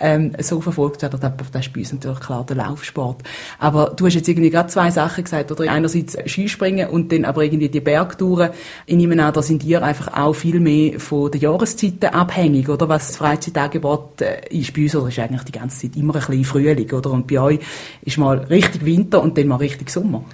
ähm, 0.00 0.32
so 0.40 0.60
verfolgt 0.60 1.02
werden. 1.02 1.20
Das 1.20 1.66
ist 1.66 1.72
bei 1.72 1.80
uns 1.80 1.92
natürlich 1.92 2.20
klar 2.20 2.44
der 2.46 2.56
Laufsport. 2.56 3.22
Aber 3.58 3.92
du 3.96 4.06
hast 4.06 4.14
jetzt 4.14 4.28
irgendwie 4.28 4.50
gerade 4.50 4.68
zwei 4.68 4.90
Sachen 4.90 5.24
gesagt, 5.24 5.50
oder? 5.50 5.70
Einerseits 5.70 6.16
Skispringen 6.26 6.88
und 6.88 7.12
dann 7.12 7.24
aber 7.24 7.44
irgendwie 7.44 7.68
die 7.68 7.80
Bergtouren. 7.80 8.50
Ich 8.86 8.96
nehme 8.96 9.22
an, 9.22 9.32
da 9.32 9.42
sind 9.42 9.64
ihr 9.64 9.82
einfach 9.82 10.14
auch 10.16 10.34
viel 10.34 10.60
mehr 10.60 11.00
von 11.00 11.30
den 11.30 11.40
Jahreszeiten 11.40 12.10
abhängig, 12.10 12.68
oder? 12.68 12.88
Was 12.88 13.16
Freizeitangebot 13.16 14.20
äh, 14.22 14.48
ist. 14.50 14.72
Bei 14.72 14.82
uns 14.82 14.96
oder 14.96 15.08
ist 15.08 15.18
eigentlich 15.18 15.44
die 15.44 15.52
ganze 15.52 15.80
Zeit 15.82 15.96
immer 15.96 16.14
ein 16.14 16.20
bisschen 16.20 16.44
Frühling, 16.44 16.90
oder? 16.92 17.10
Und 17.10 17.26
bei 17.26 17.40
euch 17.40 17.60
ist 18.02 18.18
mal 18.18 18.38
richtig 18.38 18.84
Winter 18.84 19.22
und 19.22 19.36
dann 19.36 19.48
mal 19.48 19.56
richtig 19.56 19.90
Sommer. 19.90 20.24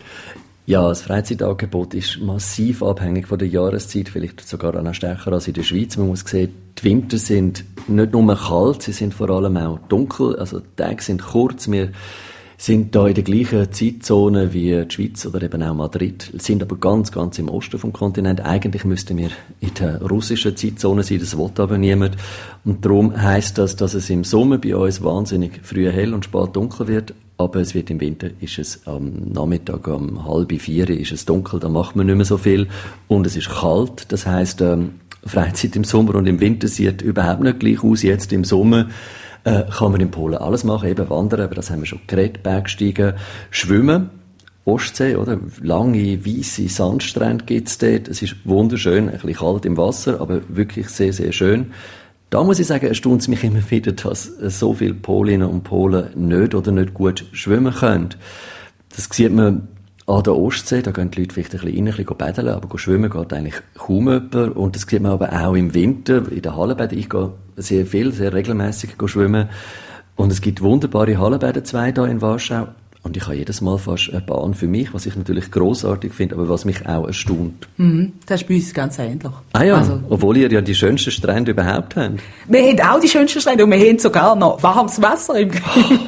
Ja, 0.66 0.88
das 0.88 1.02
Freizeitangebot 1.02 1.93
ist 1.93 2.20
massiv 2.22 2.82
abhängig 2.82 3.28
von 3.28 3.38
der 3.38 3.49
Jahreszeit, 3.49 4.08
vielleicht 4.08 4.40
sogar 4.49 4.81
noch 4.81 4.94
stärker 4.94 5.32
als 5.32 5.46
in 5.46 5.52
der 5.52 5.62
Schweiz. 5.62 5.99
Man 5.99 6.06
muss 6.06 6.20
sehen, 6.20 6.55
die 6.78 6.84
Winter 6.84 7.19
sind 7.19 7.64
nicht 7.87 8.12
nur 8.12 8.34
kalt, 8.34 8.82
sie 8.82 8.93
sind 8.93 9.12
vor 9.12 9.28
allem 9.28 9.58
auch 9.58 9.78
dunkel, 9.90 10.37
also 10.37 10.61
die 10.61 10.76
Tage 10.76 11.02
sind 11.02 11.22
kurz. 11.22 11.70
Wir 11.70 11.90
sind 12.56 12.95
da 12.95 13.06
in 13.06 13.15
der 13.15 13.25
gleichen 13.25 13.73
Zeitzone 13.73 14.53
wie 14.53 14.85
die 14.85 14.95
Schweiz 14.95 15.27
oder 15.27 15.43
eben 15.43 15.62
auch 15.62 15.75
Madrid, 15.75 16.33
sind 16.39 16.62
aber 16.62 16.77
ganz, 16.77 17.12
ganz 17.12 17.39
im 17.39 17.49
Osten 17.49 17.79
vom 17.79 17.93
Kontinent. 17.93 18.41
Eigentlich 18.41 18.85
müssten 18.85 19.17
wir 19.17 19.31
in 19.61 19.75
der 19.75 20.01
russischen 20.03 20.56
Zeitzone 20.56 21.03
sein, 21.03 21.19
das 21.19 21.37
will 21.37 21.51
aber 21.56 21.79
niemand. 21.79 22.17
Und 22.65 22.85
darum 22.85 23.21
heißt 23.21 23.59
das, 23.59 23.77
dass 23.77 23.95
es 23.95 24.11
im 24.11 24.25
Sommer 24.25 24.59
bei 24.59 24.77
uns 24.77 25.03
wahnsinnig 25.03 25.61
früh 25.62 25.91
hell 25.91 26.15
und 26.15 26.25
spät 26.25 26.55
dunkel 26.55 26.89
wird, 26.89 27.15
aber 27.37 27.61
es 27.61 27.75
wird 27.75 27.91
im 27.91 28.01
Winter, 28.01 28.31
ist 28.41 28.59
es 28.59 28.87
am 28.87 29.33
Nachmittag 29.33 29.89
um 29.89 30.25
halb 30.25 30.53
vier 30.61 30.89
ist 30.89 31.11
es 31.11 31.25
dunkel, 31.25 31.59
da 31.59 31.69
macht 31.69 31.97
man 31.97 32.06
nicht 32.06 32.15
mehr 32.15 32.25
so 32.25 32.39
viel 32.39 32.69
und 33.09 33.27
es 33.27 33.37
ist 33.37 33.51
kalt, 33.51 34.12
das 34.12 34.25
heißt 34.25 34.61
ähm, 34.61 34.93
Freizeit 35.27 35.75
im 35.75 35.85
Sommer 35.85 36.15
und 36.17 36.27
im 36.27 36.41
Winter 36.41 36.69
sieht 36.69 37.03
überhaupt 37.03 37.43
nicht 37.43 37.61
gleich 37.61 37.83
aus. 37.83 38.03
Jetzt 38.03 38.33
im 38.33 38.45
Sommer 38.45 38.89
äh, 39.44 39.64
kann 39.70 39.93
man 39.93 40.00
in 40.00 40.11
Polen 40.11 40.38
alles 40.38 40.64
machen, 40.64 40.88
eben 40.88 41.08
wandern, 41.08 41.43
aber 41.43 41.55
das 41.55 41.70
haben 41.70 41.81
wir 41.81 41.87
schon 41.87 42.00
geredet, 42.06 42.43
Bergsteigen, 42.43 43.14
schwimmen. 43.50 44.11
Ostsee, 44.67 45.17
oder? 45.17 45.38
Lange, 45.61 46.25
weisse 46.25 46.67
Sandstrände 46.69 47.44
gibt's 47.44 47.76
dort. 47.76 48.08
Es 48.08 48.23
ist 48.23 48.37
wunderschön, 48.44 49.11
ein 49.11 49.19
bisschen 49.19 49.35
kalt 49.35 49.67
im 49.67 49.76
Wasser, 49.76 50.23
aber 50.23 50.41
wirklich 50.49 50.88
sehr, 50.88 51.12
sehr 51.12 51.32
schön. 51.32 51.73
Da 52.31 52.43
muss 52.43 52.58
ich 52.58 52.67
sagen, 52.67 52.87
erstaunt 52.87 53.20
es 53.20 53.29
mich 53.29 53.44
immer 53.44 53.70
wieder, 53.70 53.93
dass 53.93 54.25
so 54.25 54.73
viele 54.73 54.94
Polinnen 54.94 55.49
und 55.49 55.64
Polen 55.64 56.08
nicht 56.14 56.55
oder 56.55 56.73
nicht 56.73 56.94
gut 56.94 57.26
schwimmen 57.32 57.75
können. 57.75 58.08
Das 58.96 59.08
sieht 59.12 59.32
man 59.32 59.69
an 60.06 60.23
der 60.23 60.35
Ostsee, 60.35 60.82
da 60.82 60.91
gehen 60.91 61.11
die 61.11 61.20
Leute 61.20 61.35
vielleicht 61.35 61.55
ein 61.55 61.61
bisschen 61.61 61.76
rein, 61.76 61.88
ein 61.88 61.96
bisschen 61.96 62.17
baden, 62.17 62.49
aber 62.49 62.79
schwimmen 62.79 63.11
geht 63.11 63.32
eigentlich 63.32 63.55
kaum 63.75 64.08
jemand. 64.08 64.35
Und 64.35 64.75
das 64.75 64.82
sieht 64.82 65.02
man 65.02 65.12
aber 65.12 65.32
auch 65.32 65.55
im 65.55 65.75
Winter, 65.75 66.31
in 66.31 66.43
den 66.43 66.56
Hallenbädern. 66.56 66.99
Ich 66.99 67.08
gehe 67.08 67.32
sehr 67.56 67.87
viel, 67.87 68.12
sehr 68.12 68.33
regelmäßig 68.33 68.95
schwimmen. 69.06 69.49
Und 70.17 70.31
es 70.31 70.41
gibt 70.41 70.61
wunderbare 70.61 71.19
Hallenbäder, 71.19 71.65
zwei 71.65 71.93
da 71.93 72.06
in 72.06 72.21
Warschau. 72.21 72.69
Und 73.05 73.19
ich 73.19 73.25
habe 73.27 73.37
jedes 73.37 73.61
Mal 73.61 73.77
fast 73.77 74.09
eine 74.11 74.23
Bahn 74.23 74.55
für 74.55 74.67
mich, 74.67 74.95
was 74.95 75.05
ich 75.05 75.15
natürlich 75.15 75.51
großartig 75.51 76.15
finde, 76.15 76.37
aber 76.37 76.49
was 76.49 76.65
mich 76.65 76.87
auch 76.87 77.06
erstaunt. 77.06 77.69
Mhm, 77.77 78.15
das 78.25 78.41
ist 78.41 78.49
bei 78.49 78.55
uns 78.55 78.73
ganz 78.73 78.99
ähnlich. 78.99 79.31
Ah 79.53 79.62
ja, 79.62 79.77
also, 79.77 80.01
obwohl 80.08 80.39
ihr 80.39 80.51
ja 80.51 80.63
die 80.63 80.75
schönsten 80.75 81.11
Strände 81.11 81.51
überhaupt 81.51 81.96
habt. 81.96 82.19
Wir 82.49 82.63
haben 82.63 82.81
auch 82.81 83.01
die 83.01 83.08
schönsten 83.08 83.43
Strände 83.43 83.65
und 83.65 83.73
wir 83.73 83.79
haben 83.79 83.99
sogar 83.99 84.34
noch 84.34 84.63
warmes 84.63 85.03
Wasser 85.03 85.39
im, 85.39 85.51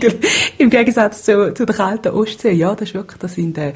im 0.59 0.71
Gegensatz 0.71 1.23
zu, 1.23 1.53
zu 1.53 1.67
der 1.67 1.77
kalten 1.77 2.09
Ostsee. 2.15 2.53
Ja, 2.53 2.75
das 2.75 2.89
ist 2.89 2.95
wirklich, 2.95 3.19
das 3.19 3.35
sind 3.35 3.59
äh, 3.59 3.75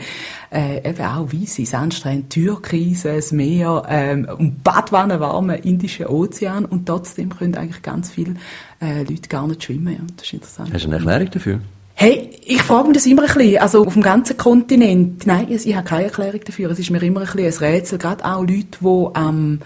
äh 0.51 0.89
eben 0.89 1.05
auch 1.05 1.31
weisse 1.31 1.67
Sandstrände, 1.67 2.27
Türkise, 2.31 3.17
das 3.17 3.33
Meer 3.33 3.83
ähm, 3.87 4.29
und 4.39 4.65
Badwannen 4.65 5.21
warme 5.21 5.59
Indische 5.59 6.11
Ozean 6.11 6.65
und 6.65 6.87
trotzdem 6.87 7.29
können 7.37 7.55
eigentlich 7.55 7.83
ganz 7.83 8.11
viele 8.11 8.37
äh, 8.81 9.03
Leute 9.03 9.29
gar 9.29 9.47
nicht 9.47 9.63
schwimmen. 9.63 9.93
Ja, 9.93 10.01
das 10.17 10.27
ist 10.27 10.33
interessant. 10.33 10.73
Hast 10.73 10.85
du 10.85 10.89
eine 10.89 10.97
Erklärung 10.97 11.31
dafür? 11.31 11.61
Hey, 12.03 12.31
ich 12.47 12.63
frage 12.63 12.89
mich 12.89 12.97
das 12.97 13.05
immer 13.05 13.25
ein 13.25 13.35
bisschen. 13.35 13.59
Also 13.59 13.85
auf 13.85 13.93
dem 13.93 14.01
ganzen 14.01 14.35
Kontinent. 14.39 15.27
Nein, 15.27 15.49
ich 15.51 15.77
habe 15.77 15.87
keine 15.87 16.05
Erklärung 16.05 16.41
dafür. 16.43 16.71
Es 16.71 16.79
ist 16.79 16.89
mir 16.89 17.03
immer 17.03 17.21
ein 17.21 17.27
bisschen 17.27 17.67
ein 17.67 17.75
Rätsel. 17.75 17.99
Gerade 17.99 18.25
auch 18.25 18.41
Leute, 18.41 18.79
die 18.81 19.07
am 19.13 19.59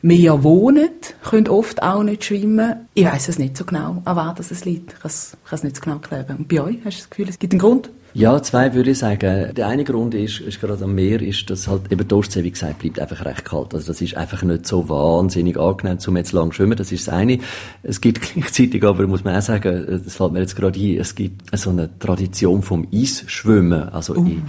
Meer 0.00 0.42
wohnen, 0.42 0.88
können 1.22 1.48
oft 1.48 1.82
auch 1.82 2.02
nicht 2.02 2.24
schwimmen. 2.24 2.88
Ich 2.94 3.04
weiß 3.04 3.28
es 3.28 3.38
nicht 3.38 3.58
so 3.58 3.66
genau, 3.66 4.00
an 4.06 4.16
was 4.16 4.50
es 4.50 4.64
liegt. 4.64 4.94
Ich 4.94 5.00
kann 5.00 5.10
es 5.50 5.64
nicht 5.64 5.76
so 5.76 5.82
genau 5.82 5.96
erklären. 5.96 6.38
Und 6.38 6.48
bei 6.48 6.62
euch 6.62 6.78
hast 6.82 6.96
du 6.96 7.00
das 7.02 7.10
Gefühl, 7.10 7.28
es 7.28 7.38
gibt 7.38 7.52
einen 7.52 7.60
Grund? 7.60 7.90
Ja, 8.16 8.42
zwei 8.42 8.72
würde 8.72 8.92
ich 8.92 8.98
sagen. 8.98 9.52
Der 9.54 9.68
eine 9.68 9.84
Grund 9.84 10.14
ist, 10.14 10.40
ist 10.40 10.58
gerade 10.58 10.82
am 10.82 10.94
Meer, 10.94 11.20
ist, 11.20 11.50
dass 11.50 11.68
halt 11.68 11.92
eben 11.92 12.08
die 12.08 12.14
Ostsee, 12.14 12.44
wie 12.44 12.50
gesagt, 12.50 12.78
bleibt 12.78 12.98
einfach 12.98 13.26
recht 13.26 13.44
kalt. 13.44 13.74
Also 13.74 13.88
das 13.88 14.00
ist 14.00 14.16
einfach 14.16 14.42
nicht 14.42 14.66
so 14.66 14.88
wahnsinnig 14.88 15.58
angenehm, 15.58 15.98
zum 15.98 16.16
jetzt 16.16 16.32
lang 16.32 16.50
schwimmen. 16.50 16.78
Das 16.78 16.92
ist 16.92 17.08
das 17.08 17.14
eine. 17.14 17.40
Es 17.82 18.00
gibt 18.00 18.22
gleichzeitig 18.32 18.82
aber, 18.84 19.06
muss 19.06 19.22
man 19.22 19.36
auch 19.36 19.42
sagen, 19.42 20.00
das 20.02 20.16
fällt 20.16 20.32
mir 20.32 20.40
jetzt 20.40 20.56
gerade 20.56 20.80
ein, 20.80 20.98
es 20.98 21.14
gibt 21.14 21.42
so 21.58 21.68
eine 21.68 21.90
Tradition 21.98 22.62
vom 22.62 22.88
Eisschwimmen. 22.90 23.90
Also 23.90 24.14
uh. 24.14 24.24
in 24.24 24.42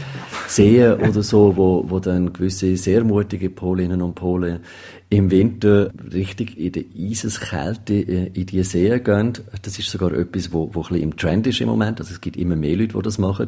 Seen 0.47 0.93
oder 0.93 1.21
so, 1.21 1.57
wo, 1.57 1.83
wo 1.89 1.99
dann 1.99 2.31
gewisse 2.31 2.77
sehr 2.77 3.03
mutige 3.03 3.49
Polinnen 3.49 4.01
und 4.01 4.15
Polen 4.15 4.61
im 5.09 5.31
Winter 5.31 5.91
richtig 6.13 6.57
in 6.57 6.71
die 6.73 6.87
Eiseskälte 6.97 7.93
äh, 7.93 8.31
in 8.33 8.45
die 8.45 8.63
See 8.63 8.99
gehen. 8.99 9.33
Das 9.61 9.79
ist 9.79 9.89
sogar 9.89 10.11
etwas, 10.13 10.51
wo, 10.51 10.69
wo 10.73 10.81
ein 10.81 10.87
bisschen 10.87 11.03
im 11.03 11.17
Trend 11.17 11.47
ist 11.47 11.61
im 11.61 11.69
Moment. 11.69 11.99
Also 11.99 12.13
es 12.13 12.21
gibt 12.21 12.35
immer 12.35 12.55
mehr 12.55 12.75
Leute, 12.75 12.97
die 12.97 13.01
das 13.01 13.17
machen. 13.17 13.47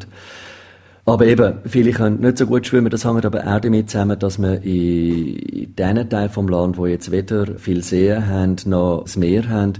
Aber 1.04 1.26
eben, 1.26 1.54
viele 1.66 1.92
können 1.92 2.20
nicht 2.20 2.38
so 2.38 2.46
gut 2.46 2.66
schwimmen. 2.66 2.90
Das 2.90 3.04
hängt 3.04 3.26
aber 3.26 3.46
auch 3.46 3.60
damit 3.60 3.90
zusammen, 3.90 4.18
dass 4.18 4.38
wir 4.38 4.62
in, 4.62 5.36
in 5.36 5.74
diesen 5.74 6.08
Teilen 6.08 6.30
vom 6.30 6.48
Land, 6.48 6.78
wo 6.78 6.86
jetzt 6.86 7.10
weder 7.10 7.58
viel 7.58 7.82
Seen 7.82 8.26
haben, 8.26 8.56
noch 8.66 9.02
das 9.02 9.16
Meer 9.16 9.48
haben, 9.48 9.74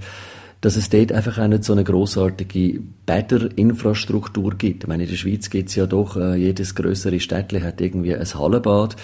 dass 0.60 0.76
es 0.76 0.90
dort 0.90 1.12
einfach 1.12 1.38
auch 1.38 1.48
nicht 1.48 1.64
so 1.64 1.72
eine 1.72 1.84
grossartige 1.84 2.80
Bäderinfrastruktur 3.06 4.54
gibt. 4.56 4.84
Ich 4.84 4.88
meine, 4.88 5.04
in 5.04 5.08
der 5.08 5.16
Schweiz 5.16 5.48
gibt 5.48 5.70
es 5.70 5.74
ja 5.74 5.86
doch, 5.86 6.16
äh, 6.16 6.36
jedes 6.36 6.74
größere 6.74 7.18
Städtchen 7.18 7.62
hat 7.62 7.80
irgendwie 7.80 8.14
ein 8.14 8.34
Hallenbad. 8.34 8.96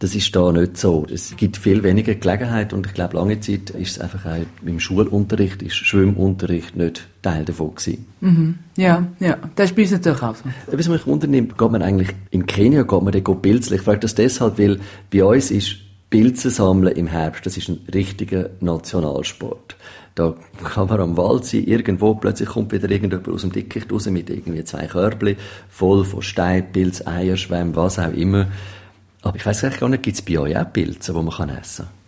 Das 0.00 0.14
ist 0.16 0.34
da 0.34 0.50
nicht 0.50 0.76
so. 0.76 1.06
Es 1.10 1.36
gibt 1.36 1.56
viel 1.56 1.84
weniger 1.84 2.16
Gelegenheit 2.16 2.72
und 2.72 2.84
ich 2.86 2.94
glaube, 2.94 3.16
lange 3.16 3.38
Zeit 3.38 3.70
ist 3.70 3.92
es 3.92 4.00
einfach 4.00 4.26
auch 4.26 4.66
im 4.66 4.80
Schulunterricht, 4.80 5.62
ist 5.62 5.76
Schwimmunterricht 5.76 6.76
nicht 6.76 7.06
Teil 7.22 7.44
davon 7.44 7.76
gewesen. 7.76 8.04
Mhm. 8.20 8.58
Ja, 8.76 9.06
ja, 9.20 9.38
das 9.54 9.70
ist 9.70 9.76
bei 9.76 9.82
uns 9.82 9.92
natürlich 9.92 10.22
auch 10.22 10.34
so. 10.34 10.44
Was 10.66 10.88
mich 10.88 11.06
wundernimmt, 11.06 11.56
geht 11.56 11.70
man 11.70 11.80
eigentlich 11.80 12.08
in 12.32 12.44
Kenia, 12.44 12.82
geht 12.82 13.02
man 13.02 13.12
dann 13.12 13.40
pilzeln? 13.40 13.76
Ich 13.78 13.82
frage 13.82 14.00
das 14.00 14.16
deshalb, 14.16 14.58
weil 14.58 14.80
bei 15.12 15.24
uns 15.24 15.52
ist 15.52 15.76
Pilze 16.10 16.50
sammeln 16.50 16.94
im 16.96 17.06
Herbst, 17.06 17.46
das 17.46 17.56
ist 17.56 17.68
ein 17.68 17.80
richtiger 17.92 18.50
Nationalsport. 18.60 19.76
Da 20.14 20.34
kann 20.62 20.86
man 20.86 21.00
am 21.00 21.16
Wald 21.16 21.44
sein, 21.44 21.64
irgendwo 21.64 22.14
plötzlich 22.14 22.48
kommt 22.48 22.72
wieder 22.72 22.88
irgendjemand 22.88 23.28
aus 23.28 23.40
dem 23.40 23.50
Dickicht 23.50 23.92
raus 23.92 24.06
mit 24.06 24.30
irgendwie 24.30 24.64
zwei 24.64 24.86
Körbchen, 24.86 25.36
voll 25.68 26.04
von 26.04 26.22
Steinpilz, 26.22 27.04
Eierschwämmen, 27.04 27.74
was 27.74 27.98
auch 27.98 28.12
immer. 28.12 28.46
Aber 29.22 29.36
ich 29.36 29.44
weiß 29.44 29.62
gar 29.80 29.88
nicht, 29.88 30.02
gibt 30.04 30.16
es 30.16 30.22
bei 30.22 30.38
euch 30.38 30.56
auch 30.56 30.72
Pilze, 30.72 31.12
die 31.12 31.18
man 31.18 31.48
essen 31.48 31.86
kann? 31.86 32.03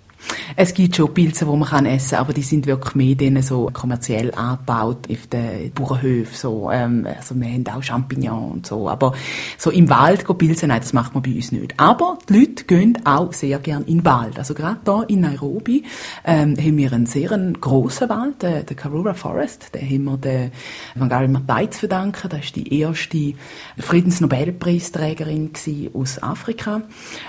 Es 0.56 0.72
gibt 0.74 0.96
schon 0.96 1.12
Pilze, 1.12 1.44
die 1.44 1.56
man 1.56 1.86
essen 1.86 2.10
kann, 2.10 2.18
aber 2.20 2.32
die 2.32 2.42
sind 2.42 2.66
wirklich 2.66 2.94
mehr 2.94 3.14
denen 3.14 3.42
so 3.42 3.70
kommerziell 3.72 4.32
angebaut 4.34 5.08
auf 5.10 5.26
den 5.26 5.72
Bauernhöfen. 5.72 6.34
So, 6.34 6.70
ähm, 6.70 7.06
also 7.06 7.34
wir 7.38 7.48
haben 7.48 7.66
auch 7.66 7.82
Champignons 7.82 8.52
und 8.52 8.66
so. 8.66 8.88
Aber 8.88 9.12
so 9.58 9.70
im 9.70 9.88
Wald 9.90 10.26
Pilze, 10.38 10.66
nein, 10.66 10.80
das 10.80 10.92
macht 10.92 11.14
man 11.14 11.22
bei 11.22 11.34
uns 11.34 11.52
nicht. 11.52 11.78
Aber 11.78 12.18
die 12.28 12.38
Leute 12.38 12.64
gehen 12.64 12.98
auch 13.04 13.32
sehr 13.32 13.58
gern 13.58 13.84
in 13.84 13.98
den 13.98 14.04
Wald. 14.04 14.38
Also 14.38 14.54
gerade 14.54 14.80
hier 14.84 15.04
in 15.08 15.20
Nairobi 15.20 15.84
ähm, 16.24 16.56
haben 16.58 16.76
wir 16.76 16.92
einen 16.92 17.06
sehr 17.06 17.36
grossen 17.60 18.08
Wald, 18.08 18.42
den, 18.42 18.66
den 18.66 18.76
Karura 18.76 19.14
Forest. 19.14 19.74
Den 19.74 19.88
haben 19.88 20.04
wir 20.04 20.16
den 20.16 20.52
Wangari 20.94 21.28
Maathai 21.28 21.66
zu 21.66 21.80
verdanken. 21.80 22.28
Das 22.28 22.44
ist 22.44 22.56
die 22.56 22.80
erste 22.80 23.34
Friedensnobelpreisträgerin 23.78 25.50
aus 25.94 26.22
Afrika. 26.22 26.82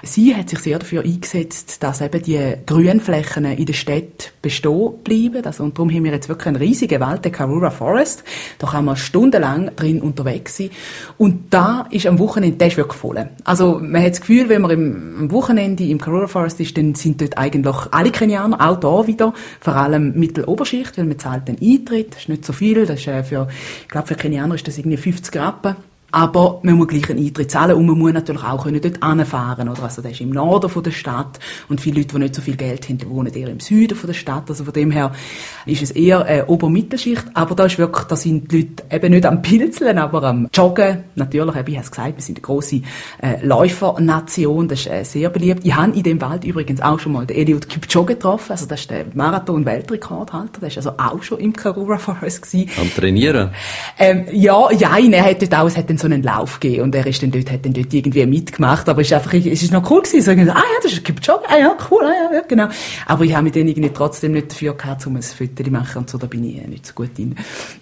Sie 0.04 0.36
hat 0.36 0.50
sich 0.50 0.60
sehr 0.60 0.80
dafür 0.80 1.04
eingesetzt, 1.04 1.82
dass 1.84 2.02
eben 2.02 2.22
die 2.22 2.56
Grünflächen 2.88 3.44
in 3.44 3.66
der 3.66 3.74
Stadt 3.74 4.32
bestehen 4.42 4.94
bleiben. 5.04 5.46
Also, 5.46 5.66
und 5.66 5.78
darum 5.78 5.92
haben 5.92 6.06
wir 6.06 6.14
jetzt 6.14 6.30
wirklich 6.30 6.48
einen 6.48 6.56
riesigen 6.56 7.02
Wald, 7.02 7.26
den 7.26 7.34
Karura 7.34 7.70
Forest. 7.70 8.24
Da 8.60 8.68
kann 8.68 8.86
man 8.86 8.96
stundenlang 8.96 9.76
drin 9.76 10.02
unterwegs 10.02 10.56
sein. 10.56 10.70
Und 11.18 11.54
da 11.54 11.86
ist 11.92 12.08
am 12.08 12.18
Wochenende, 12.18 12.56
der 12.56 12.68
ist 12.68 12.78
wirklich 12.78 12.98
voll. 12.98 13.30
Also 13.44 13.80
man 13.82 14.02
hat 14.02 14.12
das 14.12 14.22
Gefühl, 14.22 14.48
wenn 14.48 14.62
man 14.62 14.72
im, 14.72 15.16
am 15.20 15.32
Wochenende 15.32 15.84
im 15.84 16.00
Karura 16.00 16.28
Forest 16.28 16.62
ist, 16.62 16.78
dann 16.78 16.96
sind 16.96 17.20
dort 17.20 17.38
eigentlich 17.38 17.76
alle 17.92 18.12
Kenianer, 18.12 18.66
auch 18.66 18.80
da 18.80 19.06
wieder, 19.06 19.34
vor 19.60 19.76
allem 19.76 20.14
Mitteloberschicht, 20.14 20.98
weil 20.98 21.06
man 21.06 21.20
zahlt 21.20 21.50
den 21.50 21.58
Eintritt, 21.62 22.14
das 22.14 22.22
ist 22.22 22.30
nicht 22.30 22.46
so 22.46 22.54
viel, 22.54 22.86
das 22.86 23.02
ist 23.02 23.08
äh, 23.08 23.24
für, 23.24 23.50
ich 23.82 23.90
glaube 23.90 24.08
für 24.08 24.16
Kenianer 24.16 24.56
ist 24.56 24.66
das 24.66 24.78
irgendwie 24.78 24.98
50 24.98 25.36
Rappen 25.36 25.76
aber 26.12 26.60
man 26.64 26.76
muss 26.76 26.88
gleich 26.88 27.10
einen 27.10 27.26
Eintritt 27.26 27.52
zahlen 27.52 27.76
und 27.76 27.86
man 27.86 27.98
muss 27.98 28.14
natürlich 28.14 28.44
auch 28.44 28.64
können 28.64 28.82
dort 28.82 29.04
anfahren 29.04 29.68
oder 29.68 29.84
Also 29.84 30.02
das 30.02 30.14
ist 30.14 30.22
im 30.22 30.30
Norden 30.30 30.70
von 30.70 30.84
der 30.84 30.92
Stadt 30.92 31.40
und 31.68 31.82
viele 31.82 31.98
Leute, 31.98 32.16
die 32.16 32.20
nicht 32.20 32.36
so 32.36 32.42
viel 32.42 32.56
Geld 32.56 32.88
haben, 32.88 33.00
wohnen 33.10 33.34
eher 33.34 33.50
im 33.50 33.60
Süden 33.60 33.96
von 33.98 34.08
der 34.08 34.14
Stadt. 34.14 34.50
Also 34.50 34.64
von 34.64 34.74
dem 34.74 34.92
her 34.92 35.12
ist 35.66 35.82
es 35.82 35.92
eher 35.92 36.26
äh, 36.30 36.44
Obermittelschicht. 36.48 37.26
Aber 37.34 37.56
da 37.56 37.66
ist 37.66 37.78
wirklich, 37.78 38.06
da 38.06 38.16
sind 38.16 38.52
die 38.52 38.58
Leute 38.62 38.84
eben 38.90 39.12
nicht 39.12 39.26
am 39.26 39.42
Pilzeln, 39.42 39.98
aber 39.98 40.24
am 40.24 40.48
Joggen. 40.54 41.04
Natürlich, 41.16 41.56
ich 41.56 41.62
habe 41.62 41.78
es 41.78 41.92
gesagt, 41.92 42.16
wir 42.16 42.24
sind 42.24 42.38
eine 42.38 42.42
grosse 42.42 42.82
äh, 43.22 43.46
Läufernation. 43.46 44.68
Das 44.68 44.80
ist 44.80 44.88
äh, 44.88 45.04
sehr 45.04 45.30
beliebt. 45.30 45.66
Ich 45.66 45.76
habe 45.76 45.92
in 45.92 46.04
dem 46.04 46.22
Wald 46.22 46.46
übrigens 46.46 46.82
auch 46.82 47.00
schon 47.00 47.12
mal 47.12 47.26
den 47.26 47.38
Eliud 47.38 47.68
Kipchoge 47.68 48.16
getroffen. 48.16 48.52
Also 48.52 48.66
das 48.66 48.82
ist 48.82 48.92
der 48.92 49.06
Marathon-Weltrekordhalter. 49.14 50.62
Der 50.62 50.70
ist 50.70 50.78
also 50.78 50.92
auch 50.92 51.22
schon 51.22 51.40
im 51.40 51.54
Karura 51.54 51.98
Forest 51.98 52.44
gewesen. 52.44 52.70
Am 52.80 52.90
Trainieren? 52.94 53.52
Ähm, 54.00 54.26
ja, 54.32 54.72
ja, 54.72 54.98
er 54.98 55.24
hat 55.26 55.42
dort 55.42 55.54
auch, 55.56 55.68
es 55.68 55.76
hat 55.76 55.90
dann 55.98 56.10
so 56.10 56.14
einen 56.14 56.24
Lauf 56.24 56.60
gegeben 56.60 56.84
und 56.84 56.96
er 56.96 57.06
ist 57.06 57.22
dann 57.22 57.32
dort, 57.32 57.52
hat 57.52 57.66
dann 57.66 57.74
dort 57.74 57.94
irgendwie 57.94 58.26
mitgemacht, 58.26 58.88
aber 58.88 59.02
es 59.02 59.08
ist 59.08 59.14
einfach, 59.14 59.34
es 59.34 59.64
ist 59.64 59.72
noch 59.72 59.90
cool 59.90 60.02
gewesen, 60.02 60.22
so 60.22 60.32
irgendwie, 60.32 60.52
ah 60.52 60.56
ja, 60.56 60.80
das 60.82 60.94
ist 60.94 61.04
Kipchoge, 61.04 61.44
ah 61.50 61.58
ja, 61.58 61.76
cool, 61.90 62.04
ah 62.04 62.12
ja, 62.32 62.38
ja, 62.38 62.42
genau. 62.48 62.68
Aber 63.06 63.26
ich 63.26 63.34
habe 63.34 63.44
mich 63.44 63.54
dann 63.54 63.68
irgendwie 63.68 63.90
trotzdem 63.90 64.34
nicht 64.34 64.52
dafür 64.52 64.76
gehabt, 64.76 65.06
um 65.08 65.16
ein 65.16 65.22
Foto 65.22 65.64
zu 65.64 65.72
machen 65.72 65.98
und 66.00 66.10
so, 66.10 66.18
da 66.18 66.28
bin 66.28 66.44
ich 66.44 66.66
nicht 66.68 66.86
so 66.86 66.94
gut 66.94 67.18
drin. 67.18 67.36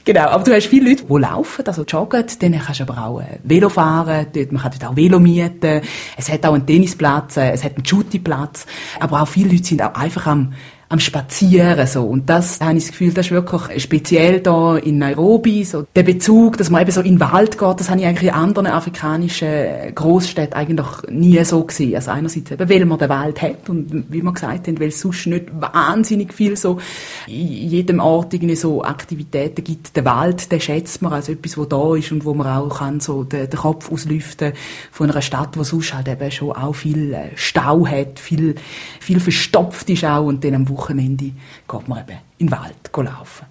Genau, 0.03 0.27
aber 0.27 0.43
du 0.43 0.53
hast 0.53 0.67
viele 0.67 0.89
Leute, 0.89 1.03
die 1.03 1.17
laufen, 1.17 1.67
also 1.67 1.83
joggen, 1.83 2.25
dann 2.39 2.59
kannst 2.59 2.79
du 2.79 2.83
aber 2.83 3.05
auch 3.05 3.21
äh, 3.21 3.39
Velo 3.43 3.69
fahren, 3.69 4.27
dort, 4.33 4.51
man 4.51 4.61
kann 4.61 4.71
dort 4.79 4.91
auch 4.91 4.95
Velo 4.95 5.19
mieten, 5.19 5.81
es 6.17 6.29
hat 6.29 6.45
auch 6.45 6.53
einen 6.53 6.65
Tennisplatz, 6.65 7.37
äh, 7.37 7.51
es 7.51 7.63
hat 7.63 7.75
einen 7.75 7.85
Shootingplatz, 7.85 8.65
aber 8.99 9.21
auch 9.21 9.27
viele 9.27 9.51
Leute 9.51 9.65
sind 9.65 9.81
auch 9.81 9.95
einfach 9.95 10.27
am 10.27 10.53
am 10.89 10.99
Spazieren 10.99 11.87
so 11.87 12.03
und 12.03 12.29
das 12.29 12.59
habe 12.61 12.77
ich 12.77 12.85
das 12.85 12.91
Gefühl, 12.91 13.13
das 13.13 13.27
ist 13.27 13.31
wirklich 13.31 13.83
speziell 13.83 14.39
da 14.39 14.77
in 14.77 14.99
Nairobi 14.99 15.63
so 15.63 15.85
der 15.95 16.03
Bezug, 16.03 16.57
dass 16.57 16.69
man 16.69 16.81
eben 16.81 16.91
so 16.91 17.01
in 17.01 17.17
den 17.17 17.19
Wald 17.19 17.57
geht, 17.57 17.79
das 17.79 17.89
habe 17.89 17.99
ich 17.99 18.05
eigentlich 18.05 18.29
in 18.29 18.35
anderen 18.35 18.67
afrikanischen 18.67 19.93
Großstädten 19.95 20.53
eigentlich 20.53 20.87
nie 21.09 21.43
so 21.43 21.63
gesehen. 21.63 21.95
Also 21.95 22.11
einerseits 22.11 22.51
eben, 22.51 22.69
weil 22.69 22.85
man 22.85 22.99
den 22.99 23.09
Wald 23.09 23.41
hat 23.41 23.69
und 23.69 24.05
wie 24.09 24.21
man 24.21 24.33
gesagt 24.33 24.67
hat, 24.67 24.79
weil 24.79 24.89
es 24.89 25.01
sonst 25.01 25.25
nicht 25.27 25.45
wahnsinnig 25.59 26.33
viel 26.33 26.55
so 26.55 26.79
in 27.27 27.69
jedem 27.69 27.99
Ort 27.99 28.33
irgendwie 28.33 28.55
so 28.55 28.83
Aktivitäten 28.83 29.63
gibt. 29.63 29.95
Der 29.95 30.05
Wald, 30.05 30.51
den 30.51 30.61
schätzt 30.61 31.01
man 31.01 31.13
als 31.13 31.29
etwas, 31.29 31.57
wo 31.57 31.65
da 31.65 31.95
ist 31.95 32.11
und 32.11 32.25
wo 32.25 32.33
man 32.33 32.47
auch 32.47 32.77
kann 32.77 32.99
so 32.99 33.23
den, 33.23 33.49
den 33.49 33.59
Kopf 33.59 33.91
auslüften 33.91 34.53
von 34.91 35.09
einer 35.09 35.21
Stadt, 35.21 35.57
wo 35.57 35.63
sonst 35.63 35.93
halt 35.93 36.07
eben 36.07 36.31
schon 36.31 36.51
auch 36.51 36.73
viel 36.73 37.13
äh, 37.13 37.29
Stau 37.35 37.87
hat, 37.87 38.19
viel 38.19 38.55
viel 38.99 39.19
verstopft 39.19 39.89
ist 39.89 40.05
auch 40.05 40.25
und 40.25 40.43
dann 40.43 40.55
am 40.55 40.65
Wochenende 40.75 41.31
geht 41.67 41.87
man 41.87 41.99
eben 41.99 42.19
in 42.37 42.47
den 42.47 42.51
Wald 42.51 42.75
laufen. 42.95 43.45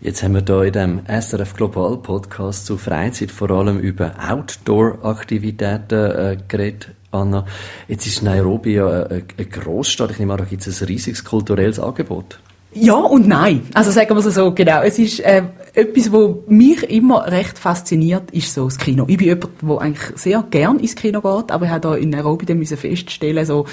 Jetzt 0.00 0.22
haben 0.22 0.34
wir 0.34 0.44
hier 0.46 0.62
in 0.62 0.72
dem 0.72 1.20
SRF 1.20 1.54
Global 1.54 1.98
Podcast 1.98 2.64
zu 2.64 2.78
Freizeit 2.78 3.30
vor 3.30 3.50
allem 3.50 3.78
über 3.78 4.12
Outdoor-Aktivitäten 4.30 6.10
äh, 6.10 6.38
geredet. 6.48 6.92
Anna, 7.10 7.44
jetzt 7.88 8.06
ist 8.06 8.22
Nairobi 8.22 8.74
ja 8.74 8.88
eine, 8.88 9.24
eine 9.36 9.46
Großstadt. 9.46 10.12
Ich 10.12 10.18
nehme 10.18 10.32
an, 10.32 10.38
da 10.38 10.44
gibt 10.44 10.66
es 10.66 10.80
ein 10.80 10.86
riesiges 10.86 11.24
kulturelles 11.24 11.78
Angebot. 11.78 12.38
Ja 12.72 12.94
und 12.94 13.26
nein. 13.26 13.66
Also 13.74 13.90
sagen 13.90 14.14
wir 14.16 14.24
es 14.24 14.34
so, 14.34 14.52
genau. 14.52 14.80
Es 14.82 14.98
ist 14.98 15.20
äh, 15.20 15.42
etwas, 15.74 16.12
was 16.12 16.36
mich 16.46 16.82
immer 16.84 17.26
recht 17.26 17.58
fasziniert, 17.58 18.30
ist 18.30 18.54
so 18.54 18.64
das 18.64 18.78
Kino. 18.78 19.04
Ich 19.08 19.16
bin 19.16 19.26
jemand, 19.26 19.50
der 19.60 19.78
eigentlich 19.80 20.16
sehr 20.16 20.44
gern 20.50 20.78
ins 20.78 20.94
Kino 20.94 21.20
geht, 21.20 21.50
aber 21.50 21.66
ich 21.66 21.70
habe 21.70 21.80
da 21.80 21.94
in 21.96 22.10
Nairobi 22.10 22.46
dann 22.46 22.64
feststellen, 22.64 23.44
so 23.44 23.66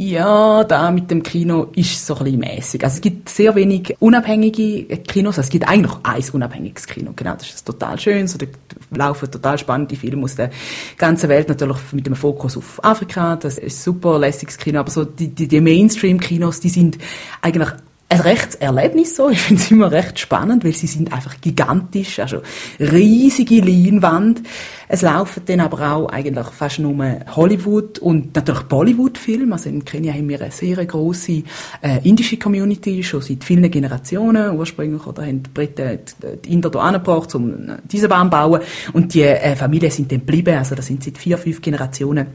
ja, 0.00 0.64
da 0.64 0.90
mit 0.90 1.10
dem 1.10 1.22
Kino 1.22 1.68
ist 1.74 2.06
so 2.06 2.16
ein 2.16 2.24
bisschen 2.24 2.40
mäßig. 2.40 2.82
Also 2.82 2.94
es 2.94 3.00
gibt 3.02 3.28
sehr 3.28 3.54
wenig 3.54 3.94
unabhängige 3.98 4.96
Kinos. 4.96 5.36
Also 5.36 5.48
es 5.48 5.50
gibt 5.50 5.68
eigentlich 5.68 5.92
noch 5.92 6.00
ein 6.04 6.24
unabhängiges 6.32 6.86
Kino. 6.86 7.12
Genau, 7.14 7.34
das 7.34 7.50
ist 7.50 7.66
total 7.66 8.00
schön. 8.00 8.26
So, 8.26 8.38
da 8.38 8.46
laufen 8.92 9.30
total 9.30 9.58
spannende 9.58 9.96
Filme 9.96 10.24
aus 10.24 10.36
der 10.36 10.52
ganzen 10.96 11.28
Welt. 11.28 11.50
Natürlich 11.50 11.76
mit 11.92 12.06
dem 12.06 12.16
Fokus 12.16 12.56
auf 12.56 12.82
Afrika. 12.82 13.36
Das 13.36 13.58
ist 13.58 13.84
super 13.84 14.18
lässiges 14.18 14.56
Kino. 14.56 14.80
Aber 14.80 14.90
so 14.90 15.04
die, 15.04 15.28
die, 15.28 15.46
die 15.46 15.60
Mainstream-Kinos, 15.60 16.60
die 16.60 16.70
sind 16.70 16.96
eigentlich 17.42 17.68
ein 18.10 18.20
rechtes 18.20 18.56
Erlebnis 18.56 19.14
so. 19.14 19.30
Ich 19.30 19.40
finde 19.40 19.62
es 19.62 19.70
immer 19.70 19.90
recht 19.92 20.18
spannend, 20.18 20.64
weil 20.64 20.72
sie 20.72 20.88
sind 20.88 21.12
einfach 21.12 21.40
gigantisch, 21.40 22.18
also 22.18 22.42
riesige 22.80 23.60
Leinwand. 23.60 24.42
Es 24.88 25.02
laufen 25.02 25.42
dann 25.46 25.60
aber 25.60 25.92
auch 25.92 26.08
eigentlich 26.08 26.46
fast 26.48 26.80
nur 26.80 27.20
Hollywood 27.36 28.00
und 28.00 28.34
natürlich 28.34 28.62
Bollywood-Filme. 28.62 29.52
Also 29.52 29.68
in 29.68 29.84
Kenia 29.84 30.12
haben 30.12 30.28
wir 30.28 30.40
eine 30.40 30.50
sehr 30.50 30.84
große 30.84 31.44
äh, 31.82 32.00
indische 32.02 32.36
Community, 32.36 33.00
schon 33.04 33.22
seit 33.22 33.44
vielen 33.44 33.70
Generationen 33.70 34.58
ursprünglich, 34.58 35.06
oder 35.06 35.24
haben 35.24 35.44
die 35.44 35.50
Briten 35.50 36.00
die 36.44 36.52
Inder 36.52 36.70
hier 36.72 36.80
angebracht, 36.80 37.32
um 37.36 37.76
diese 37.84 38.08
Bahn 38.08 38.26
zu 38.26 38.30
bauen. 38.30 38.60
Und 38.92 39.14
die 39.14 39.22
äh, 39.22 39.54
Familien 39.54 39.92
sind 39.92 40.10
dann 40.10 40.18
geblieben, 40.18 40.58
also 40.58 40.74
das 40.74 40.86
sind 40.86 41.04
seit 41.04 41.16
vier, 41.16 41.38
fünf 41.38 41.62
Generationen 41.62 42.26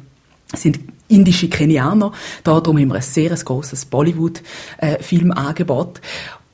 sind 0.53 0.79
indische 1.07 1.49
Kenianer. 1.49 2.11
Darum 2.43 2.77
haben 2.77 2.87
wir 2.87 2.95
ein 2.95 3.01
sehr 3.01 3.35
grosses 3.35 3.85
Bollywood-Filmangebot. 3.85 6.01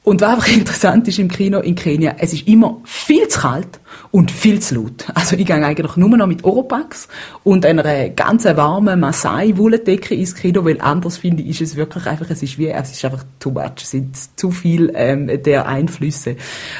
Und 0.03 0.21
was 0.21 0.31
einfach 0.31 0.47
interessant 0.53 1.07
ist 1.07 1.19
im 1.19 1.29
Kino 1.29 1.59
in 1.59 1.75
Kenia, 1.75 2.15
es 2.17 2.33
ist 2.33 2.47
immer 2.47 2.81
viel 2.83 3.27
zu 3.27 3.41
kalt 3.41 3.79
und 4.09 4.31
viel 4.31 4.59
zu 4.59 4.75
laut. 4.75 5.05
Also 5.13 5.35
ich 5.35 5.45
gehe 5.45 5.55
eigentlich 5.55 5.95
nur 5.95 6.09
noch 6.09 6.25
mit 6.25 6.43
Oropax 6.43 7.07
und 7.43 7.65
einer 7.65 8.09
ganz 8.09 8.45
warmen 8.45 8.99
Maasai-Wollendecke 8.99 10.15
ins 10.15 10.33
Kino, 10.33 10.65
weil 10.65 10.81
anders 10.81 11.17
finde 11.17 11.43
ich, 11.43 11.61
es 11.61 11.75
wirklich 11.75 12.07
einfach, 12.07 12.29
es 12.29 12.41
ist 12.41 12.57
wie, 12.57 12.69
es 12.69 12.91
ist 12.91 13.05
einfach 13.05 13.23
too 13.39 13.51
much, 13.51 13.83
es 13.83 13.91
sind 13.91 14.15
zu 14.39 14.49
viel 14.49 14.91
ähm, 14.95 15.29
der 15.43 15.67
Einflüsse. 15.67 16.35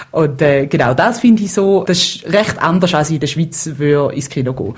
Und 0.10 0.42
äh, 0.42 0.66
genau, 0.66 0.96
das 0.96 1.20
finde 1.20 1.44
ich 1.44 1.54
so, 1.54 1.84
das 1.84 2.00
ist 2.00 2.25
recht 2.25 2.58
anders, 2.60 2.94
als 2.96 3.10
ich 3.10 3.16
in 3.16 3.20
der 3.20 3.28
Schweiz 3.28 3.70
würde 3.78 4.16
ins 4.16 4.30
Kino 4.30 4.54
gehen. 4.54 4.74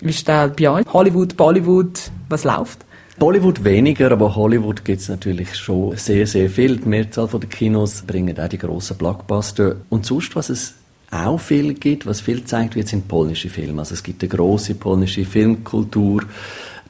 Wie 0.00 0.10
ist 0.10 0.28
das 0.28 0.52
bei 0.54 0.68
euch? 0.68 0.84
Hollywood, 0.92 1.36
Bollywood, 1.36 2.10
was 2.28 2.44
läuft? 2.44 2.84
Bollywood 3.18 3.64
weniger, 3.64 4.12
aber 4.12 4.36
Hollywood 4.36 4.84
gibt 4.84 5.00
es 5.00 5.08
natürlich 5.08 5.54
schon 5.56 5.96
sehr, 5.96 6.26
sehr 6.26 6.50
viel. 6.50 6.76
Die 6.76 6.86
Mehrzahl 6.86 7.26
der 7.28 7.48
Kinos 7.48 8.02
bringen 8.02 8.38
auch 8.38 8.48
die 8.48 8.58
grossen 8.58 8.98
Blockbuster. 8.98 9.76
Und 9.88 10.04
sonst, 10.04 10.36
was 10.36 10.50
es 10.50 10.74
auch 11.10 11.40
viel 11.40 11.72
gibt, 11.72 12.04
was 12.04 12.20
viel 12.20 12.44
zeigt 12.44 12.76
wird, 12.76 12.88
sind 12.88 13.08
polnische 13.08 13.48
Filme. 13.48 13.80
Also 13.80 13.94
es 13.94 14.02
gibt 14.02 14.22
eine 14.22 14.28
große 14.28 14.74
polnische 14.74 15.24
Filmkultur. 15.24 16.24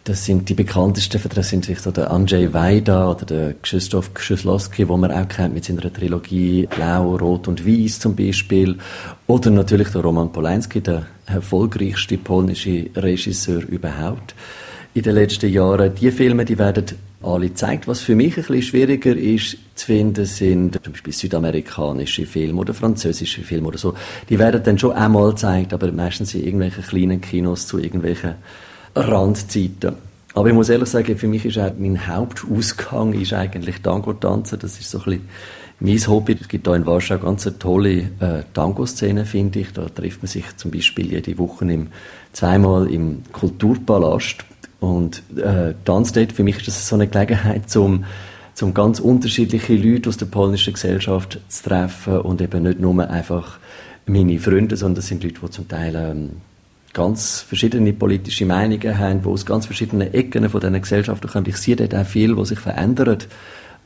Das 0.03 0.25
sind 0.25 0.49
die 0.49 0.55
bekanntesten 0.55 1.21
Vertreter 1.21 1.45
sind 1.45 1.67
vielleicht 1.67 1.83
so 1.83 1.93
der 1.93 2.11
Andrzej 2.11 2.53
Wajda 2.53 3.09
oder 3.09 3.25
der 3.25 3.55
Krzysztof 3.63 4.11
Kieślowski, 4.15 4.89
wo 4.89 4.97
man 4.97 5.13
auch 5.13 5.29
kennt 5.29 5.55
mit 5.55 5.65
seiner 5.65 5.93
Trilogie 5.93 6.69
Blau, 6.75 7.17
Rot 7.17 7.47
und 7.47 7.65
Weiß 7.65 8.01
zum 8.01 8.17
Beispiel. 8.17 8.79
Oder 9.29 9.51
natürlich 9.51 9.91
der 9.91 10.03
Roman 10.03 10.33
Polanski, 10.33 10.81
der 10.81 11.07
erfolgreichste 11.27 12.19
polnische 12.19 12.91
Regisseur 12.97 13.63
überhaupt 13.69 14.35
in 14.97 15.03
den 15.03 15.15
letzten 15.15 15.53
Jahren. 15.53 15.95
Die 15.95 16.11
Filme, 16.11 16.47
die 16.47 16.59
werden 16.59 16.87
alle 17.23 17.49
gezeigt. 17.49 17.87
Was 17.87 18.01
für 18.01 18.15
mich 18.15 18.39
ein 18.39 18.43
bisschen 18.43 18.63
schwieriger 18.63 19.15
ist 19.15 19.59
zu 19.75 19.87
finden, 19.87 20.25
sind 20.25 20.83
zum 20.83 20.95
Beispiel 20.95 21.13
südamerikanische 21.13 22.25
Filme 22.25 22.61
oder 22.61 22.73
französische 22.73 23.43
Filme 23.43 23.69
oder 23.69 23.77
so. 23.77 23.93
Die 24.31 24.39
werden 24.39 24.63
dann 24.63 24.79
schon 24.79 24.93
einmal 24.93 25.31
gezeigt, 25.31 25.75
aber 25.75 25.93
meistens 25.93 26.35
in 26.35 26.45
irgendwelchen 26.45 26.83
kleinen 26.83 27.21
Kinos 27.21 27.67
zu 27.67 27.79
irgendwelchen 27.79 28.37
Randzeiten. 28.95 29.97
Aber 30.33 30.49
ich 30.49 30.55
muss 30.55 30.71
ehrlich 30.71 30.89
sagen, 30.89 31.17
für 31.19 31.29
mich 31.29 31.45
ist 31.45 31.59
auch 31.59 31.73
mein 31.79 32.07
Hauptausgang 32.07 33.13
ist 33.13 33.35
eigentlich 33.35 33.83
Tango-Tanzen. 33.83 34.59
Das 34.59 34.79
ist 34.79 34.91
so 34.91 34.99
ein 35.01 35.05
bisschen 35.05 35.29
mein 35.79 36.07
Hobby. 36.07 36.39
Es 36.41 36.49
gibt 36.49 36.67
hier 36.67 36.75
in 36.75 36.87
Warschau 36.87 37.19
ganz 37.19 37.47
eine 37.47 37.59
tolle 37.59 37.99
äh, 38.21 38.45
Tango-Szene, 38.55 39.27
finde 39.27 39.61
ich. 39.61 39.73
Da 39.75 39.91
trifft 39.91 40.23
man 40.23 40.29
sich 40.29 40.57
zum 40.57 40.71
Beispiel 40.71 41.13
jede 41.13 41.37
Woche 41.37 41.71
im, 41.71 41.89
zweimal 42.33 42.91
im 42.91 43.23
Kulturpalast. 43.33 44.45
Und 44.81 45.23
äh, 45.37 45.75
Tanzdate, 45.85 46.35
für 46.35 46.43
mich 46.43 46.59
ist 46.59 46.69
das 46.69 46.89
so 46.89 46.97
eine 46.97 47.07
Gelegenheit, 47.07 47.71
zum 47.71 48.05
zum 48.57 48.73
ganz 48.73 49.01
unterschiedliche 49.01 49.77
Leute 49.77 50.09
aus 50.09 50.17
der 50.17 50.27
polnischen 50.27 50.73
Gesellschaft 50.73 51.39
zu 51.47 51.63
treffen 51.63 52.21
und 52.21 52.41
eben 52.41 52.63
nicht 52.63 52.81
nur 52.81 52.99
einfach 53.09 53.59
meine 54.07 54.39
Freunde, 54.39 54.79
sondern 54.79 54.97
das 54.97 55.09
sind 55.09 55.23
Leute, 55.23 55.41
die 55.43 55.51
zum 55.51 55.69
Teil 55.69 55.95
ähm, 55.95 56.31
ganz 56.95 57.43
verschiedene 57.43 57.93
politische 57.93 58.47
Meinungen 58.47 58.99
haben, 58.99 59.21
die 59.21 59.29
aus 59.29 59.45
ganz 59.45 59.67
verschiedenen 59.67 60.13
Ecken 60.15 60.49
von 60.49 60.61
diesen 60.63 60.81
Gesellschaften 60.81 61.29
kommen. 61.29 61.47
Ich 61.47 61.59
sehe 61.59 61.77
dort 61.77 61.95
auch 61.95 62.07
viel, 62.07 62.35
was 62.39 62.49
sich 62.49 62.59
verändert. 62.59 63.29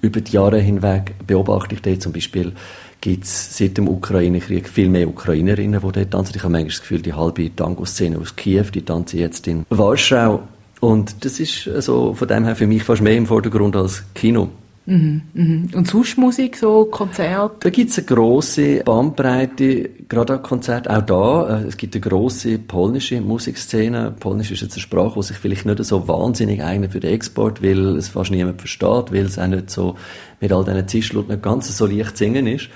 Über 0.02 0.20
die 0.20 0.32
Jahre 0.32 0.60
hinweg 0.60 1.14
beobachte 1.26 1.74
ich 1.74 1.82
dort 1.82 2.00
zum 2.00 2.12
Beispiel, 2.12 2.52
gibt 3.00 3.24
es 3.24 3.58
seit 3.58 3.76
dem 3.76 3.88
Ukraine-Krieg 3.88 4.68
viel 4.68 4.88
mehr 4.88 5.08
Ukrainerinnen, 5.08 5.80
die 5.80 5.92
dort 5.92 6.10
tanzen. 6.12 6.34
Ich 6.36 6.44
habe 6.44 6.52
manchmal 6.52 6.70
das 6.70 6.80
Gefühl, 6.80 7.02
die 7.02 7.12
halbe 7.12 7.54
Tango-Szene 7.56 8.18
aus 8.18 8.36
Kiew, 8.36 8.66
die 8.72 8.82
tanzen 8.82 9.18
jetzt 9.18 9.48
in 9.48 9.66
Warschau. 9.68 10.44
Und 10.80 11.24
das 11.24 11.38
ist 11.40 11.68
also 11.68 12.14
von 12.14 12.26
dem 12.26 12.44
her 12.44 12.56
für 12.56 12.66
mich 12.66 12.82
fast 12.82 13.02
mehr 13.02 13.16
im 13.16 13.26
Vordergrund 13.26 13.76
als 13.76 14.02
Kino. 14.14 14.48
Mhm, 14.86 15.22
mhm. 15.34 15.70
Und 15.74 15.86
sonst 15.86 16.16
Musik, 16.16 16.56
so 16.56 16.86
Konzerte? 16.86 17.56
Da 17.60 17.70
gibt 17.70 17.90
es 17.90 17.98
eine 17.98 18.06
grosse 18.06 18.82
Bandbreite, 18.82 19.90
gerade 20.08 20.34
an 20.34 20.42
Konzert. 20.42 20.88
Auch 20.88 21.02
da, 21.02 21.60
äh, 21.60 21.66
es 21.66 21.76
gibt 21.76 21.94
eine 21.94 22.00
grosse 22.00 22.58
polnische 22.58 23.20
Musikszene. 23.20 24.14
Polnisch 24.18 24.50
ist 24.50 24.62
jetzt 24.62 24.74
eine 24.74 24.80
Sprache, 24.80 25.20
die 25.20 25.26
sich 25.26 25.36
vielleicht 25.36 25.66
nicht 25.66 25.84
so 25.84 26.08
wahnsinnig 26.08 26.62
eignet 26.64 26.92
für 26.92 27.00
den 27.00 27.12
Export, 27.12 27.62
weil 27.62 27.96
es 27.96 28.08
fast 28.08 28.30
niemand 28.30 28.58
versteht, 28.58 29.12
weil 29.12 29.26
es 29.26 29.38
auch 29.38 29.46
nicht 29.46 29.70
so 29.70 29.96
mit 30.40 30.50
all 30.50 30.64
diesen 30.64 30.88
Zischlauten 30.88 31.30
nicht 31.30 31.42
ganz 31.42 31.76
so 31.76 31.86
leicht 31.86 32.16
singen 32.16 32.46
ist. 32.46 32.68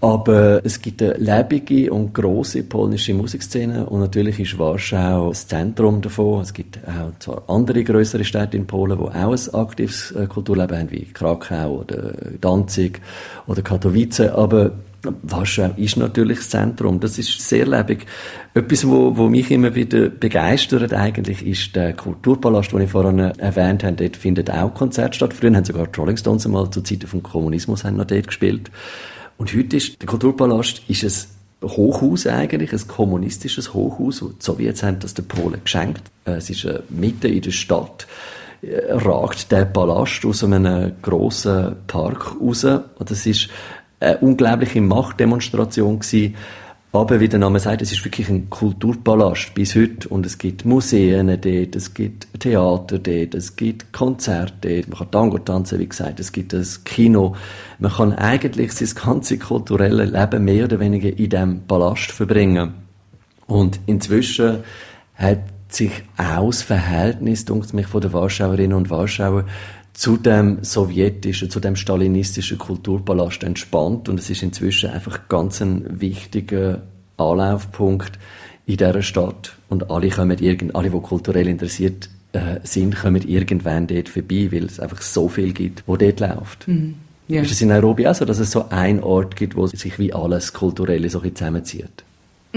Aber 0.00 0.60
es 0.62 0.82
gibt 0.82 1.02
eine 1.02 1.14
lebige 1.14 1.90
und 1.90 2.12
große 2.12 2.64
polnische 2.64 3.14
Musikszene 3.14 3.86
und 3.86 4.00
natürlich 4.00 4.38
ist 4.38 4.58
Warschau 4.58 5.30
das 5.30 5.48
Zentrum 5.48 6.02
davon. 6.02 6.42
Es 6.42 6.52
gibt 6.52 6.78
auch 6.86 7.18
zwar 7.18 7.42
andere 7.48 7.82
größere 7.82 8.24
Städte 8.24 8.58
in 8.58 8.66
Polen, 8.66 8.98
die 8.98 9.04
auch 9.04 9.32
ein 9.32 9.54
aktives 9.54 10.12
äh, 10.12 10.26
Kulturleben 10.26 10.78
haben, 10.78 10.90
wie 10.90 11.06
Krakau 11.06 11.78
oder 11.80 12.12
Danzig 12.40 13.00
oder 13.46 13.62
Katowice, 13.62 14.20
aber 14.20 14.72
Warschau 15.22 15.70
ist 15.76 15.96
natürlich 15.96 16.38
das 16.38 16.50
Zentrum. 16.50 17.00
Das 17.00 17.18
ist 17.18 17.40
sehr 17.40 17.66
lebendig. 17.66 18.06
Etwas, 18.54 18.86
wo, 18.86 19.16
wo 19.16 19.28
mich 19.28 19.50
immer 19.50 19.74
wieder 19.74 20.08
begeistert 20.08 20.92
eigentlich, 20.92 21.46
ist 21.46 21.76
der 21.76 21.92
Kulturpalast, 21.94 22.72
den 22.72 22.82
ich 22.82 22.90
vorhin 22.90 23.18
erwähnt 23.18 23.84
habe. 23.84 23.96
Dort 23.96 24.16
findet 24.16 24.50
auch 24.50 24.74
Konzert 24.74 25.14
statt. 25.14 25.32
Früher 25.32 25.54
haben 25.54 25.64
sogar 25.64 25.86
die 25.86 25.98
Rolling 25.98 26.16
Stones 26.16 26.46
einmal 26.46 26.70
zu 26.70 26.82
Zeiten 26.82 27.06
vom 27.06 27.22
Kommunismus 27.22 27.84
haben 27.84 27.96
noch 27.96 28.06
dort 28.06 28.26
gespielt. 28.26 28.70
Und 29.38 29.54
heute 29.54 29.76
ist 29.76 30.00
der 30.00 30.08
Kulturpalast 30.08 30.82
ist 30.88 31.04
ein 31.62 31.68
Hochhaus 31.68 32.26
eigentlich, 32.26 32.72
ein 32.72 32.88
kommunistisches 32.88 33.74
Hochhaus. 33.74 34.20
Die 34.20 34.44
Sowjets 34.44 34.82
haben 34.82 34.98
das 35.00 35.14
den 35.14 35.26
Polen 35.26 35.60
geschenkt. 35.62 36.02
Äh, 36.24 36.32
es 36.32 36.50
ist 36.50 36.64
äh, 36.64 36.80
mitten 36.88 37.32
in 37.32 37.42
der 37.42 37.50
Stadt 37.50 38.06
äh, 38.62 38.92
ragt 38.92 39.52
der 39.52 39.64
Palast 39.64 40.24
aus 40.24 40.44
einem 40.44 40.92
grossen 41.02 41.76
Park 41.86 42.36
raus. 42.40 42.64
Und 42.64 43.10
das 43.10 43.26
ist 43.26 43.48
eine 44.00 44.18
unglaubliche 44.18 44.80
Machtdemonstration 44.80 45.98
gewesen 45.98 46.34
aber 47.00 47.20
wie 47.20 47.28
der 47.28 47.38
Name 47.38 47.58
sagt, 47.58 47.82
es 47.82 47.92
ist 47.92 48.04
wirklich 48.04 48.28
ein 48.28 48.50
Kulturpalast 48.50 49.54
bis 49.54 49.74
heute 49.74 50.08
und 50.08 50.26
es 50.26 50.38
gibt 50.38 50.64
Museen 50.64 51.26
dort, 51.28 51.76
es 51.76 51.94
gibt 51.94 52.28
Theater 52.38 52.98
dort, 52.98 53.34
es 53.34 53.56
gibt 53.56 53.92
Konzerte 53.92 54.54
dort, 54.68 54.88
man 54.88 54.98
kann 54.98 55.10
Tango 55.10 55.38
tanzen, 55.38 55.78
wie 55.78 55.88
gesagt, 55.88 56.20
es 56.20 56.32
gibt 56.32 56.52
das 56.52 56.84
Kino. 56.84 57.34
Man 57.78 57.92
kann 57.92 58.12
eigentlich 58.12 58.72
sein 58.72 58.88
ganzes 58.94 59.40
kulturelle 59.40 60.04
Leben 60.04 60.44
mehr 60.44 60.64
oder 60.64 60.80
weniger 60.80 61.08
in 61.08 61.28
diesem 61.28 61.66
Palast 61.66 62.12
verbringen. 62.12 62.74
Und 63.46 63.80
inzwischen 63.86 64.58
hat 65.14 65.40
sich 65.68 65.90
auch 66.16 66.46
das 66.46 66.62
Verhältnis, 66.62 67.44
denke 67.44 67.74
mich, 67.74 67.86
von 67.86 68.00
den 68.00 68.12
Warschauerinnen 68.12 68.76
und 68.76 68.90
Warschauer 68.90 69.44
zu 69.96 70.18
dem 70.18 70.62
sowjetischen, 70.62 71.48
zu 71.48 71.58
dem 71.58 71.74
stalinistischen 71.74 72.58
Kulturpalast 72.58 73.42
entspannt 73.44 74.10
und 74.10 74.20
es 74.20 74.28
ist 74.28 74.42
inzwischen 74.42 74.90
einfach 74.90 75.26
ganz 75.28 75.62
ein 75.62 76.00
wichtiger 76.00 76.82
Anlaufpunkt 77.16 78.18
in 78.66 78.76
dieser 78.76 79.00
Stadt 79.00 79.56
und 79.70 79.90
alle 79.90 80.10
kommen 80.10 80.38
irgend, 80.38 80.74
alle, 80.74 80.90
die 80.90 81.00
kulturell 81.00 81.48
interessiert 81.48 82.10
äh, 82.32 82.60
sind, 82.62 82.94
kommen 82.94 83.26
irgendwann 83.26 83.86
dort 83.86 84.10
vorbei, 84.10 84.48
weil 84.52 84.64
es 84.64 84.80
einfach 84.80 85.00
so 85.00 85.30
viel 85.30 85.54
gibt, 85.54 85.82
wo 85.86 85.96
dort 85.96 86.20
läuft. 86.20 86.68
Mhm. 86.68 86.96
Yeah. 87.28 87.42
Ist 87.42 87.52
es 87.52 87.62
in 87.62 87.68
Nairobi 87.68 88.06
auch 88.06 88.14
so, 88.14 88.24
dass 88.24 88.38
es 88.38 88.50
so 88.50 88.68
einen 88.68 89.02
Ort 89.02 89.34
gibt, 89.34 89.56
wo 89.56 89.66
sich 89.66 89.98
wie 89.98 90.12
alles 90.12 90.52
Kulturelle 90.52 91.08
so 91.08 91.20
zusammenzieht? 91.20 92.04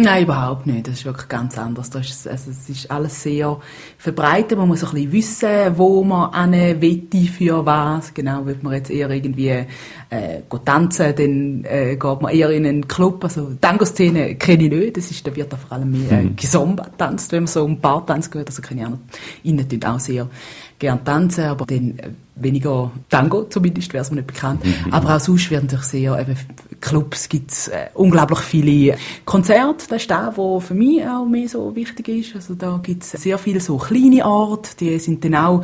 Nein, 0.02 0.24
überhaupt 0.24 0.66
nicht. 0.66 0.88
Das 0.88 0.96
ist 0.96 1.06
wirklich 1.06 1.28
ganz 1.28 1.58
anders. 1.58 1.90
Das 1.90 2.08
ist, 2.08 2.26
also, 2.26 2.52
es 2.52 2.70
ist 2.70 2.90
alles 2.90 3.22
sehr 3.22 3.60
verbreitet. 3.98 4.58
Man 4.58 4.70
muss 4.70 4.84
ein 4.84 4.92
bisschen 4.92 5.12
wissen, 5.12 5.78
wo 5.78 6.04
man 6.06 6.34
eine 6.34 6.82
wette 6.82 7.26
für 7.26 7.66
was. 7.66 8.14
Genau, 8.14 8.46
wenn 8.46 8.60
man 8.62 8.74
jetzt 8.74 8.90
eher 8.90 9.10
irgendwie 9.10 9.50
äh, 9.50 10.42
tanzen, 10.64 11.14
dann 11.16 11.66
äh, 11.66 11.98
geht 11.98 12.22
man 12.22 12.34
eher 12.34 12.50
in 12.50 12.66
einen 12.66 12.88
Club. 12.88 13.24
Also 13.26 13.52
Tango-Szene 13.60 14.36
kenne 14.36 14.64
ich 14.64 14.72
nicht. 14.72 14.98
Das 14.98 15.12
ist, 15.12 15.28
da 15.28 15.36
wird 15.36 15.52
da 15.52 15.58
vor 15.58 15.74
allem 15.74 15.92
mehr 15.92 16.20
äh, 16.20 16.24
mhm. 16.24 16.36
gesomba 16.38 16.88
tanzt, 16.98 17.34
wenn 17.34 17.44
man 17.44 17.48
so 17.48 17.66
um 17.66 17.80
Bar-Tanz 17.80 18.32
gehört. 18.32 18.48
Also 18.48 18.62
kenne 18.62 18.82
ich 18.82 18.88
auch 18.88 18.92
noch. 18.92 19.00
Ihnen 19.44 19.84
auch 19.84 20.00
sehr 20.00 20.30
gern 20.80 21.04
tanzen, 21.04 21.46
aber 21.46 21.66
dann 21.66 22.00
weniger 22.36 22.92
Tango 23.10 23.44
zumindest, 23.44 23.94
wäre 23.94 24.02
es 24.02 24.10
mir 24.10 24.18
nicht 24.18 24.28
bekannt. 24.28 24.64
Mhm. 24.64 24.94
Aber 24.94 25.16
auch 25.16 25.20
sonst 25.20 25.52
werden 25.52 25.70
sich 25.70 25.82
sehr, 25.82 26.18
eben, 26.20 26.36
Clubs 26.82 27.28
gibt 27.28 27.52
es 27.52 27.68
äh, 27.68 27.88
unglaublich 27.94 28.40
viele 28.40 28.98
Konzerte, 29.26 29.86
das 29.90 30.02
ist 30.02 30.10
der, 30.10 30.34
der 30.36 30.62
für 30.62 30.74
mich 30.74 31.06
auch 31.06 31.26
mehr 31.26 31.50
so 31.50 31.76
wichtig 31.76 32.08
ist. 32.08 32.36
Also 32.36 32.56
da 32.56 32.80
gibt 32.82 33.04
es 33.04 33.12
sehr 33.12 33.38
viele 33.38 33.60
so 33.60 33.78
kleine 33.78 34.26
Orte, 34.26 34.72
die 34.80 34.98
sind 35.00 35.24
dann 35.26 35.36
auch 35.36 35.64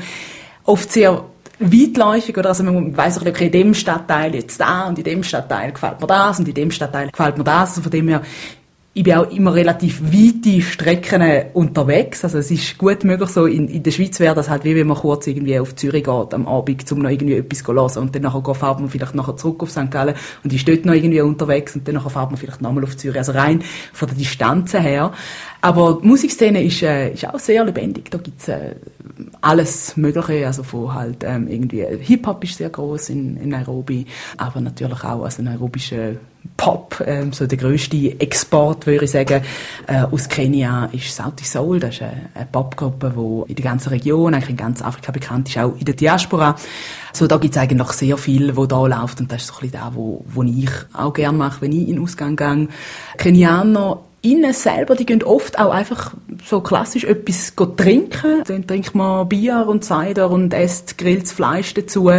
oft 0.66 0.92
sehr 0.92 1.24
weitläufig, 1.60 2.38
oder? 2.38 2.50
Also 2.50 2.64
man 2.64 2.96
weiss 2.98 3.20
okay, 3.26 3.46
in 3.46 3.52
dem 3.52 3.74
Stadtteil 3.74 4.36
jetzt 4.36 4.60
da 4.60 4.88
und 4.88 4.98
in 4.98 5.06
dem 5.06 5.24
Stadtteil 5.24 5.72
gefällt 5.72 6.02
mir 6.02 6.08
das 6.08 6.40
und 6.40 6.48
in 6.48 6.54
dem 6.54 6.72
Stadtteil 6.72 7.10
gefällt 7.10 7.38
mir 7.38 7.44
das. 7.44 7.70
Also 7.70 7.82
von 7.82 7.92
dem 7.92 8.10
her 8.10 8.22
ich 8.98 9.04
bin 9.04 9.14
auch 9.14 9.30
immer 9.30 9.54
relativ 9.54 10.02
weite 10.02 10.62
Strecken 10.62 11.48
unterwegs. 11.54 12.24
Also 12.24 12.38
es 12.38 12.50
ist 12.50 12.78
gut 12.78 13.04
möglich, 13.04 13.30
so 13.30 13.46
in, 13.46 13.68
in 13.68 13.84
der 13.84 13.92
Schweiz 13.92 14.22
wäre 14.22 14.34
das 14.34 14.50
halt 14.50 14.64
wie 14.64 14.74
wenn 14.74 14.88
man 14.88 14.96
kurz 14.96 15.28
irgendwie 15.28 15.60
auf 15.60 15.76
Zürich 15.76 16.06
geht 16.06 16.34
am 16.34 16.48
Abend, 16.48 16.90
um 16.94 17.00
noch 17.00 17.10
irgendwie 17.10 17.34
etwas 17.34 17.62
zu 17.62 17.74
hören. 17.74 17.98
Und 17.98 18.16
dann 18.16 18.22
nachher 18.22 18.56
fährt 18.56 18.80
man 18.80 18.90
vielleicht 18.90 19.14
nachher 19.14 19.36
zurück 19.36 19.64
auf 19.64 19.70
St. 19.70 19.92
Gallen 19.92 20.16
und 20.46 20.54
ist 20.54 20.66
dort 20.66 20.86
noch 20.86 20.94
irgendwie 20.94 21.20
unterwegs 21.20 21.76
und 21.76 21.86
dann 21.86 22.00
fährt 22.00 22.32
man 22.32 22.38
vielleicht 22.38 22.62
nochmal 22.62 22.86
auf 22.86 22.96
Zürich. 22.96 23.18
Also 23.18 23.34
rein 23.34 23.62
von 23.92 24.08
der 24.08 24.18
Distanz 24.18 24.74
her. 24.74 25.12
Aber 25.60 26.00
die 26.02 26.08
Musikszene 26.08 26.64
ist, 26.64 26.82
äh, 26.82 27.12
ist 27.12 27.28
auch 27.28 27.38
sehr 27.38 27.66
lebendig. 27.66 28.10
Da 28.10 28.18
gibt's 28.18 28.48
äh, 28.48 28.76
alles 29.46 29.96
Mögliche, 29.96 30.48
also 30.48 30.64
von 30.64 30.94
halt 30.94 31.24
ähm, 31.24 31.48
irgendwie 31.48 31.86
Hip-Hop 31.86 32.44
ist 32.44 32.58
sehr 32.58 32.70
groß 32.70 33.10
in, 33.10 33.38
in 33.38 33.50
Nairobi, 33.50 34.08
aber 34.38 34.60
natürlich 34.60 35.04
auch 35.04 35.24
also 35.24 35.44
nairobische 35.44 36.18
Pop, 36.58 37.04
ähm, 37.06 37.32
so 37.32 37.46
der 37.46 37.58
größte 37.58 38.20
Export, 38.20 38.88
würde 38.88 39.06
ich 39.06 39.12
sagen, 39.12 39.44
äh, 39.88 40.02
aus 40.02 40.30
Kenia 40.30 40.90
ist 40.92 41.16
Sauti 41.16 41.44
Soul. 41.44 41.80
Das 41.80 41.96
ist 41.96 42.02
eine, 42.02 42.30
eine 42.34 42.48
Popgruppe, 42.52 43.14
die 43.16 43.52
in 43.52 43.56
der 43.56 43.66
ganzen 43.66 43.90
Region, 43.90 44.34
eigentlich 44.34 44.52
in 44.52 44.58
ganz 44.58 44.82
Afrika 44.82 45.12
bekannt 45.12 45.50
ist, 45.50 45.58
auch 45.58 45.76
in 45.78 45.86
der 45.86 45.96
Diaspora. 45.96 46.56
So, 47.14 47.28
da 47.28 47.38
gibt 47.38 47.56
es 47.56 47.62
eigentlich 47.62 47.92
sehr 47.92 48.18
viel, 48.18 48.56
wo 48.56 48.66
da 48.66 48.86
läuft 48.86 49.22
und 49.22 49.32
das 49.32 49.44
ist 49.44 49.48
so 49.48 49.54
ein 49.56 49.70
bisschen 49.70 49.80
das, 49.80 49.96
wo 49.96 50.44
ich 50.44 50.70
auch 50.94 51.14
gerne 51.14 51.38
mache, 51.38 51.62
wenn 51.62 51.72
ich 51.72 51.88
in 51.88 51.96
den 51.96 52.04
Ausgang 52.04 52.36
gehe. 52.36 52.68
Kenianer 53.18 54.00
innen 54.26 54.54
selber, 54.54 54.96
die 54.96 55.06
gehen 55.06 55.24
oft 55.24 55.60
auch 55.60 55.72
einfach 55.72 56.14
so 56.44 56.62
klassisch 56.62 57.04
etwas 57.04 57.54
trinken. 57.78 58.44
Dann 58.46 58.68
trinkt 58.68 58.96
man 58.96 59.30
Bier 59.30 59.66
und 59.68 59.86
Cider 59.86 60.30
und 60.30 60.54
esst 60.54 60.98
grilltes 60.98 61.32
Fleisch 61.32 61.74
dazu. 61.74 62.12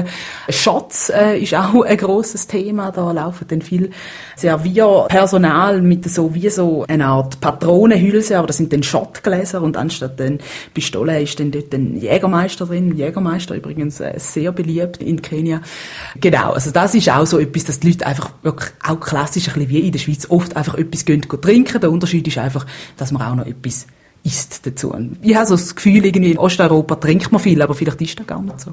Shots 0.48 1.10
äh, 1.10 1.38
ist 1.38 1.54
auch 1.54 1.82
ein 1.82 1.96
grosses 1.96 2.46
Thema. 2.46 2.92
Da 2.92 3.10
laufen 3.12 3.46
dann 3.48 3.62
viel 3.62 3.90
Servierpersonal 4.36 5.82
mit 5.82 6.08
so 6.08 6.34
wie 6.34 6.48
so 6.48 6.84
einer 6.88 7.08
Art 7.08 7.40
Patronenhülse, 7.40 8.38
aber 8.38 8.46
das 8.46 8.58
sind 8.58 8.72
dann 8.72 8.82
Shotgläser 8.82 9.60
und 9.62 9.76
anstatt 9.76 10.18
den 10.18 10.38
Pistole 10.74 11.22
ist 11.22 11.40
dann 11.40 11.50
dort 11.50 11.74
ein 11.74 11.96
Jägermeister 11.96 12.66
drin. 12.66 12.96
Jägermeister 12.96 13.54
übrigens 13.54 14.00
äh, 14.00 14.14
sehr 14.16 14.52
beliebt 14.52 15.02
in 15.02 15.22
Kenia. 15.22 15.60
Genau, 16.20 16.52
also 16.52 16.70
das 16.70 16.94
ist 16.94 17.10
auch 17.10 17.26
so 17.26 17.38
etwas, 17.38 17.64
dass 17.64 17.80
die 17.80 17.90
Leute 17.90 18.06
einfach 18.06 18.30
wirklich 18.42 18.70
auch 18.86 19.00
klassisch 19.00 19.48
ein 19.48 19.54
bisschen 19.54 19.70
wie 19.70 19.80
in 19.80 19.92
der 19.92 19.98
Schweiz 19.98 20.26
oft 20.30 20.56
einfach 20.56 20.74
etwas 20.74 21.04
gehen, 21.04 21.22
gehen 21.22 21.40
trinken. 21.40 21.95
Unterschied 21.96 22.26
ist 22.28 22.38
einfach, 22.38 22.66
dass 22.96 23.12
man 23.12 23.22
auch 23.22 23.34
noch 23.34 23.46
etwas 23.46 23.86
isst 24.22 24.66
dazu. 24.66 24.94
Ich 25.22 25.36
habe 25.36 25.46
so 25.46 25.54
das 25.54 25.74
Gefühl, 25.74 26.04
irgendwie 26.04 26.32
in 26.32 26.38
Osteuropa 26.38 26.96
trinkt 26.96 27.30
man 27.32 27.40
viel, 27.40 27.62
aber 27.62 27.74
vielleicht 27.74 28.00
ist 28.00 28.18
das 28.18 28.26
gar 28.26 28.42
nicht 28.42 28.60
so. 28.60 28.72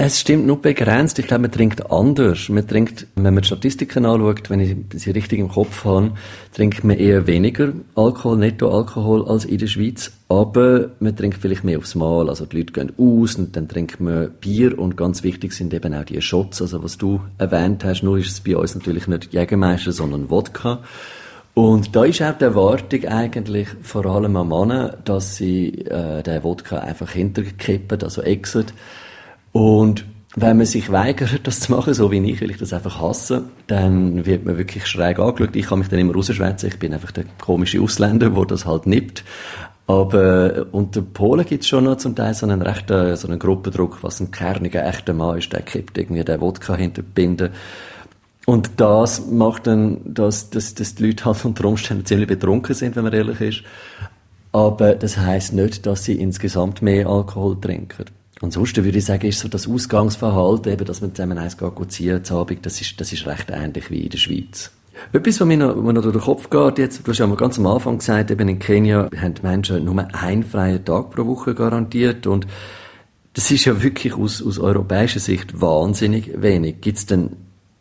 Es 0.00 0.20
stimmt 0.20 0.46
nur 0.46 0.62
begrenzt. 0.62 1.18
Ich 1.18 1.26
glaube, 1.26 1.42
man 1.42 1.50
trinkt 1.50 1.90
anders. 1.90 2.48
Man 2.48 2.66
trinkt, 2.68 3.08
wenn 3.16 3.34
man 3.34 3.42
die 3.42 3.46
Statistiken 3.46 4.06
anschaut, 4.06 4.48
wenn 4.48 4.60
ich 4.60 4.76
sie 4.94 5.10
richtig 5.10 5.40
im 5.40 5.48
Kopf 5.48 5.84
habe, 5.84 6.12
trinkt 6.54 6.84
man 6.84 6.96
eher 6.96 7.26
weniger 7.26 7.72
Alkohol, 7.96 8.36
Nettoalkohol 8.36 9.26
als 9.26 9.44
in 9.44 9.58
der 9.58 9.66
Schweiz. 9.66 10.12
Aber 10.28 10.90
man 11.00 11.16
trinkt 11.16 11.38
vielleicht 11.38 11.64
mehr 11.64 11.78
aufs 11.78 11.96
Mal. 11.96 12.28
Also 12.28 12.46
die 12.46 12.58
Leute 12.58 12.74
gehen 12.74 12.92
aus 12.96 13.34
und 13.34 13.56
dann 13.56 13.66
trinkt 13.66 13.98
man 13.98 14.30
Bier 14.40 14.78
und 14.78 14.96
ganz 14.96 15.24
wichtig 15.24 15.52
sind 15.52 15.74
eben 15.74 15.92
auch 15.94 16.04
die 16.04 16.22
Shots. 16.22 16.62
Also 16.62 16.84
was 16.84 16.96
du 16.96 17.20
erwähnt 17.38 17.82
hast, 17.84 18.02
nur 18.02 18.18
ist 18.18 18.30
es 18.30 18.40
bei 18.40 18.56
uns 18.56 18.76
natürlich 18.76 19.08
nicht 19.08 19.32
Jägermeister, 19.32 19.90
sondern 19.90 20.30
Wodka. 20.30 20.80
Und 21.58 21.96
da 21.96 22.04
ist 22.04 22.22
auch 22.22 22.38
die 22.38 22.44
Erwartung 22.44 23.04
eigentlich 23.06 23.66
vor 23.82 24.06
allem 24.06 24.36
an 24.36 24.48
Männer, 24.48 24.96
dass 25.04 25.34
sie 25.34 25.70
äh, 25.86 26.22
den 26.22 26.44
Wodka 26.44 26.78
einfach 26.78 27.10
hinterkippen, 27.10 28.00
also 28.00 28.22
exit. 28.22 28.72
Und 29.50 30.04
wenn 30.36 30.56
man 30.56 30.66
sich 30.66 30.92
weigert, 30.92 31.48
das 31.48 31.58
zu 31.58 31.72
machen, 31.72 31.94
so 31.94 32.12
wie 32.12 32.30
ich, 32.30 32.40
weil 32.40 32.52
ich 32.52 32.58
das 32.58 32.72
einfach 32.72 33.00
hasse, 33.00 33.46
dann 33.66 34.24
wird 34.24 34.44
man 34.44 34.56
wirklich 34.56 34.86
schräg 34.86 35.18
angeschaut. 35.18 35.56
Ich 35.56 35.66
kann 35.66 35.80
mich 35.80 35.88
dann 35.88 35.98
immer 35.98 36.14
rausschwätzen. 36.14 36.68
Ich 36.68 36.78
bin 36.78 36.94
einfach 36.94 37.10
der 37.10 37.24
komische 37.40 37.80
Ausländer, 37.80 38.30
der 38.30 38.44
das 38.44 38.64
halt 38.64 38.86
nimmt. 38.86 39.24
Aber 39.88 40.58
äh, 40.58 40.64
unter 40.70 41.02
Polen 41.02 41.44
gibt 41.44 41.64
es 41.64 41.68
schon 41.68 41.82
noch 41.82 41.96
zum 41.96 42.14
Teil 42.14 42.34
so 42.34 42.46
einen 42.46 42.62
rechten, 42.62 43.16
so 43.16 43.26
einen 43.26 43.40
Gruppendruck, 43.40 43.98
was 44.02 44.20
ein 44.20 44.30
kerniger, 44.30 44.86
echter 44.86 45.12
Mann 45.12 45.38
ist, 45.38 45.52
der 45.52 45.62
kippt 45.62 45.98
irgendwie 45.98 46.22
den 46.22 46.40
Wodka 46.40 46.76
hinter 46.76 47.02
die 47.02 47.08
Binde. 47.12 47.50
Und 48.48 48.80
das 48.80 49.26
macht 49.26 49.66
dann, 49.66 50.00
dass, 50.06 50.48
dass, 50.48 50.72
dass 50.72 50.94
die 50.94 51.08
Leute 51.08 51.26
halt 51.26 51.44
unter 51.44 51.66
Umständen 51.66 52.06
ziemlich 52.06 52.28
betrunken 52.28 52.74
sind, 52.74 52.96
wenn 52.96 53.04
man 53.04 53.12
ehrlich 53.12 53.42
ist. 53.42 53.62
Aber 54.52 54.94
das 54.94 55.18
heißt 55.18 55.52
nicht, 55.52 55.84
dass 55.84 56.04
sie 56.04 56.14
insgesamt 56.14 56.80
mehr 56.80 57.08
Alkohol 57.08 57.60
trinken. 57.60 58.06
Ansonsten 58.40 58.86
würde 58.86 58.96
ich 58.96 59.04
sagen, 59.04 59.26
ist 59.26 59.40
so 59.40 59.48
das 59.48 59.68
Ausgangsverhalten, 59.68 60.72
eben, 60.72 60.86
dass 60.86 61.02
man 61.02 61.14
zusammen 61.14 61.36
eins 61.36 61.58
geht, 61.58 61.92
ziehen 61.92 62.24
zu 62.24 62.36
Abend, 62.36 62.64
das 62.64 62.80
ist, 62.80 62.98
das 62.98 63.12
ist 63.12 63.26
recht 63.26 63.50
ähnlich 63.50 63.90
wie 63.90 64.04
in 64.04 64.08
der 64.08 64.16
Schweiz. 64.16 64.70
Etwas, 65.12 65.40
was 65.42 65.46
mir 65.46 65.58
noch, 65.58 65.76
was 65.76 65.92
noch 65.92 66.02
durch 66.02 66.16
den 66.16 66.22
Kopf 66.22 66.48
geht, 66.48 66.78
jetzt, 66.78 67.06
du 67.06 67.10
hast 67.10 67.18
ja 67.18 67.26
mal 67.26 67.36
ganz 67.36 67.58
am 67.58 67.66
Anfang 67.66 67.98
gesagt, 67.98 68.30
eben 68.30 68.48
in 68.48 68.58
Kenia 68.58 69.10
haben 69.14 69.34
die 69.34 69.42
Menschen 69.42 69.84
nur 69.84 70.08
einen 70.14 70.42
freien 70.42 70.82
Tag 70.86 71.10
pro 71.10 71.26
Woche 71.26 71.54
garantiert 71.54 72.26
und 72.26 72.46
das 73.34 73.50
ist 73.50 73.66
ja 73.66 73.82
wirklich 73.82 74.14
aus, 74.14 74.42
aus 74.42 74.58
europäischer 74.58 75.20
Sicht 75.20 75.60
wahnsinnig 75.60 76.40
wenig. 76.40 76.80
Gibt 76.80 76.96
es 76.96 77.04
denn 77.04 77.36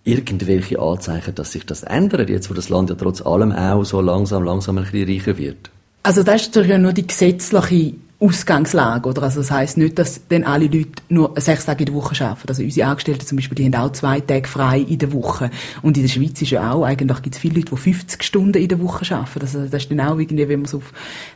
irgendwelche 0.07 0.79
Anzeichen, 0.79 1.35
dass 1.35 1.51
sich 1.51 1.65
das 1.65 1.83
ändert, 1.83 2.29
jetzt 2.29 2.49
wo 2.49 2.53
das 2.53 2.69
Land 2.69 2.89
ja 2.89 2.95
trotz 2.95 3.21
allem 3.21 3.51
auch 3.51 3.83
so 3.83 4.01
langsam, 4.01 4.43
langsam 4.43 4.77
ein 4.77 4.85
bisschen 4.85 5.09
reicher 5.09 5.37
wird? 5.37 5.69
Also 6.03 6.23
das 6.23 6.43
ist 6.43 6.55
natürlich 6.55 6.77
nur 6.77 6.93
die 6.93 7.05
gesetzliche 7.05 7.95
Ausgangslage, 8.19 9.07
oder? 9.09 9.23
Also 9.23 9.41
das 9.41 9.51
heisst 9.51 9.77
nicht, 9.77 9.99
dass 9.99 10.21
dann 10.29 10.43
alle 10.43 10.65
Leute 10.65 10.89
nur 11.09 11.33
sechs 11.35 11.65
Tage 11.65 11.81
in 11.81 11.87
der 11.87 11.95
Woche 11.95 12.25
arbeiten. 12.25 12.47
Also 12.47 12.63
unsere 12.63 12.87
Angestellten 12.87 13.27
zum 13.27 13.35
Beispiel, 13.35 13.55
die 13.55 13.65
haben 13.65 13.75
auch 13.75 13.91
zwei 13.91 14.21
Tage 14.21 14.47
frei 14.47 14.79
in 14.79 14.97
der 14.97 15.11
Woche. 15.11 15.51
Und 15.83 15.97
in 15.97 16.03
der 16.03 16.09
Schweiz 16.09 16.41
ist 16.41 16.49
ja 16.49 16.71
auch, 16.71 16.83
eigentlich 16.83 17.21
gibt 17.21 17.35
es 17.35 17.41
viele 17.41 17.55
Leute, 17.55 17.75
die 17.75 17.77
50 17.77 18.23
Stunden 18.23 18.57
in 18.57 18.69
der 18.69 18.81
Woche 18.81 19.13
arbeiten. 19.13 19.41
Also 19.41 19.65
das 19.65 19.83
ist 19.83 19.91
dann 19.91 19.99
auch 19.99 20.17
irgendwie, 20.17 20.47
wenn 20.47 20.61
man 20.61 20.65
es 20.65 20.73
auf 20.73 20.93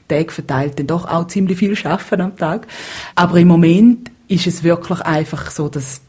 Tage 0.08 0.32
verteilt, 0.32 0.80
dann 0.80 0.88
doch 0.88 1.06
auch 1.06 1.28
ziemlich 1.28 1.60
viel 1.60 1.78
arbeiten 1.86 2.22
am 2.22 2.38
Tag. 2.38 2.66
Aber 3.14 3.38
im 3.38 3.50
Moment 3.50 4.10
ist 4.28 4.48
es 4.48 4.64
wirklich 4.64 5.02
einfach 5.02 5.52
so, 5.52 5.70
dass 5.70 6.02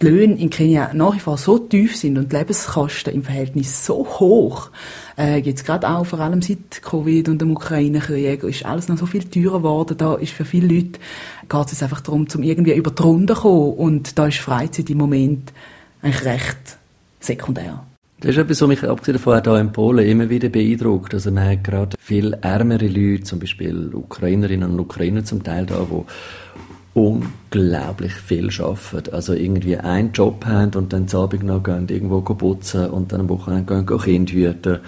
die 0.00 0.06
Löhne 0.06 0.38
in 0.38 0.50
Kenia 0.50 0.92
nach 0.92 1.14
wie 1.14 1.20
vor 1.20 1.38
so 1.38 1.58
tief 1.58 1.96
sind 1.96 2.18
und 2.18 2.32
die 2.32 2.36
Lebenskosten 2.36 3.14
im 3.14 3.22
Verhältnis 3.22 3.86
so 3.86 4.06
hoch, 4.06 4.70
äh, 5.16 5.38
jetzt 5.38 5.64
gerade 5.64 5.88
auch 5.88 6.04
vor 6.04 6.20
allem 6.20 6.42
seit 6.42 6.82
Covid 6.82 7.28
und 7.28 7.40
dem 7.40 7.52
Ukraine-Krieg 7.52 8.42
ist 8.42 8.66
alles 8.66 8.88
noch 8.88 8.98
so 8.98 9.06
viel 9.06 9.24
teurer 9.24 9.58
geworden. 9.58 9.96
Da 9.96 10.14
ist 10.16 10.32
für 10.32 10.44
viele 10.44 10.68
Leute 10.74 11.00
geht 11.48 11.72
es 11.72 11.82
einfach 11.82 12.00
darum, 12.00 12.28
zum 12.28 12.42
irgendwie 12.42 12.74
über 12.74 12.90
die 12.90 13.02
Runde 13.02 13.34
zu 13.34 13.40
kommen 13.40 13.72
und 13.74 14.18
da 14.18 14.26
ist 14.26 14.38
Freizeit 14.38 14.90
im 14.90 14.98
Moment 14.98 15.52
eigentlich 16.02 16.24
recht 16.24 16.78
sekundär. 17.20 17.82
Das 18.20 18.30
ist 18.30 18.38
etwas, 18.38 18.62
was 18.62 18.68
mich 18.68 18.82
abgesehen 18.82 19.18
davon 19.18 19.42
hier 19.42 19.60
in 19.60 19.72
Polen 19.72 20.06
immer 20.06 20.30
wieder 20.30 20.48
beeindruckt. 20.48 21.12
Also 21.12 21.30
man 21.30 21.44
hat 21.50 21.64
gerade 21.64 21.96
viel 22.00 22.32
ärmere 22.40 22.86
Leute, 22.86 23.24
zum 23.24 23.38
Beispiel 23.38 23.90
Ukrainerinnen 23.94 24.70
und 24.70 24.80
Ukrainer 24.80 25.24
zum 25.24 25.42
Teil 25.42 25.66
da, 25.66 25.86
wo 25.88 26.06
unglaublich 26.96 28.14
viel 28.14 28.48
arbeiten. 28.58 29.12
Also 29.12 29.34
irgendwie 29.34 29.76
einen 29.76 30.12
Job 30.12 30.46
haben 30.46 30.72
und 30.76 30.94
dann 30.94 31.06
zu 31.08 31.18
Abend 31.18 31.42
noch 31.42 31.62
gehen, 31.62 31.86
irgendwo 31.88 32.22
putzen 32.22 32.88
und 32.88 33.12
dann 33.12 33.20
am 33.20 33.28
Wochenende 33.28 33.84
gehen, 33.84 33.98
Kind 33.98 34.32
hüten. 34.32 34.78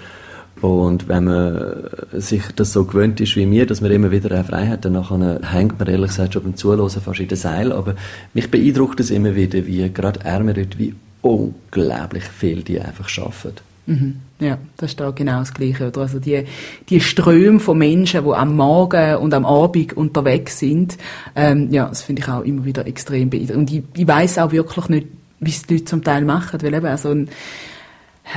Und 0.59 1.07
wenn 1.07 1.25
man 1.25 1.83
sich 2.13 2.41
das 2.55 2.73
so 2.73 2.85
gewöhnt 2.85 3.21
ist 3.21 3.35
wie 3.35 3.45
mir, 3.45 3.67
dass 3.67 3.81
man 3.81 3.91
immer 3.91 4.09
wieder 4.09 4.31
eine 4.31 4.43
Freiheit, 4.43 4.85
dann 4.85 5.43
hängt 5.43 5.77
man 5.77 5.87
ehrlich 5.87 6.09
gesagt 6.09 6.33
schon 6.33 6.43
beim 6.43 6.55
Zuhören 6.55 6.89
fast 6.89 7.19
in 7.19 7.27
den 7.27 7.37
Seil. 7.37 7.71
Aber 7.71 7.93
mich 8.33 8.49
beeindruckt 8.49 8.99
es 8.99 9.11
immer 9.11 9.35
wieder, 9.35 9.67
wie 9.67 9.87
gerade 9.93 10.19
Leute, 10.39 10.79
wie 10.79 10.95
unglaublich 11.21 12.23
viel 12.23 12.63
die 12.63 12.81
einfach 12.81 13.07
arbeiten. 13.19 13.61
Mhm. 13.85 14.15
Ja, 14.39 14.57
das 14.77 14.91
ist 14.91 14.99
da 14.99 15.11
genau 15.11 15.39
das 15.39 15.53
Gleiche. 15.53 15.89
Oder? 15.89 16.01
Also 16.01 16.19
die, 16.19 16.45
die 16.87 17.01
Ströme 17.01 17.59
von 17.59 17.77
Menschen, 17.77 18.23
die 18.23 18.31
am 18.31 18.55
Morgen 18.55 19.17
und 19.17 19.33
am 19.33 19.45
Abend 19.45 19.97
unterwegs 19.97 20.59
sind, 20.59 20.97
ähm, 21.35 21.67
ja, 21.71 21.87
das 21.87 22.03
finde 22.03 22.21
ich 22.21 22.29
auch 22.29 22.41
immer 22.41 22.63
wieder 22.63 22.87
extrem 22.87 23.29
beeindruckend. 23.29 23.57
Und 23.57 23.73
ich, 23.73 23.83
ich 24.01 24.07
weiß 24.07 24.37
auch 24.39 24.51
wirklich 24.51 24.87
nicht, 24.87 25.07
wie 25.41 25.49
es 25.49 25.63
die 25.63 25.75
Leute 25.75 25.85
zum 25.85 26.03
Teil 26.03 26.23
machen, 26.23 26.61
weil 26.61 26.73
eben 26.73 26.85
also 26.85 27.09
ein, 27.09 27.29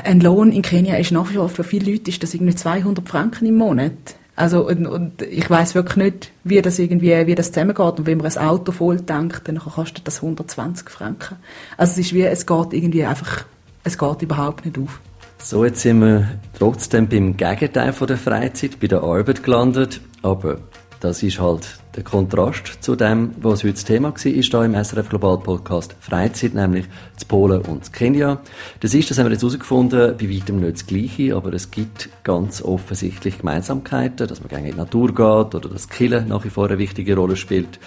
ein 0.05 0.21
Lohn 0.21 0.51
in 0.51 0.63
Kenia 0.63 0.97
ist 0.97 1.13
nach 1.13 1.31
wie 1.31 1.35
vor 1.35 1.49
für 1.49 1.65
viele 1.65 1.93
Leute 1.93 2.11
ist 2.11 2.23
das 2.23 2.35
irgendwie 2.35 2.55
200 2.55 3.09
Franken 3.09 3.47
im 3.47 3.57
Monat. 3.57 3.93
Also, 4.35 4.67
und, 4.67 4.87
und 4.87 5.23
ich 5.23 5.49
weiß 5.49 5.75
wirklich 5.75 5.97
nicht, 5.97 6.33
wie 6.43 6.63
das 6.63 6.79
irgendwie, 6.79 7.27
wie 7.27 7.35
das 7.35 7.53
zusammengeht. 7.53 7.99
Und 7.99 8.07
wenn 8.07 8.19
man 8.19 8.27
ein 8.27 8.39
Auto 8.39 8.73
voll 8.73 9.01
tankt, 9.03 9.47
dann 9.47 9.59
kostet 9.59 10.07
das 10.07 10.17
120 10.17 10.89
Franken. 10.89 11.37
Also 11.77 11.93
es 11.93 12.07
ist 12.07 12.15
wie, 12.15 12.23
es 12.23 12.47
geht 12.47 12.73
irgendwie 12.73 13.05
einfach, 13.05 13.45
es 13.85 13.99
geht 13.99 14.23
überhaupt 14.23 14.65
nicht 14.65 14.79
auf. 14.79 15.01
So, 15.45 15.65
jetzt 15.65 15.81
sind 15.81 16.01
wir 16.01 16.39
trotzdem 16.57 17.09
beim 17.09 17.37
Gegenteil 17.37 17.93
von 17.93 18.07
der 18.07 18.17
Freizeit, 18.17 18.79
bei 18.79 18.87
der 18.87 19.03
Arbeit 19.03 19.43
gelandet. 19.43 20.01
Aber 20.23 20.59
das 21.01 21.21
ist 21.25 21.41
halt 21.41 21.67
der 21.97 22.05
Kontrast 22.05 22.79
zu 22.81 22.95
dem, 22.95 23.33
was 23.41 23.65
heute 23.65 23.73
das 23.73 23.85
Thema 23.85 24.13
war, 24.13 24.27
ist 24.27 24.55
da 24.55 24.65
im 24.65 24.73
SRF 24.73 25.09
Global 25.09 25.39
Podcast 25.39 25.97
Freizeit, 25.99 26.55
nämlich 26.55 26.87
zu 27.17 27.27
Polen 27.27 27.61
und 27.63 27.85
zu 27.85 27.91
Kenia. 27.91 28.41
Das 28.79 28.95
ist, 28.95 29.11
das 29.11 29.19
haben 29.19 29.27
wir 29.27 29.33
jetzt 29.33 29.43
herausgefunden, 29.43 30.17
bei 30.17 30.31
weitem 30.31 30.61
nicht 30.61 30.75
das 30.75 30.87
Gleiche, 30.87 31.35
aber 31.35 31.53
es 31.53 31.73
gibt 31.73 32.09
ganz 32.23 32.63
offensichtlich 32.63 33.39
Gemeinsamkeiten, 33.39 34.29
dass 34.29 34.41
man 34.41 34.49
gerne 34.49 34.69
in 34.69 34.75
die 34.75 34.79
Natur 34.79 35.09
geht 35.09 35.55
oder 35.57 35.69
dass 35.69 35.89
Kille 35.89 36.25
nach 36.25 36.45
wie 36.45 36.51
vor 36.51 36.69
eine 36.69 36.79
wichtige 36.79 37.17
Rolle 37.17 37.35
spielt. 37.35 37.81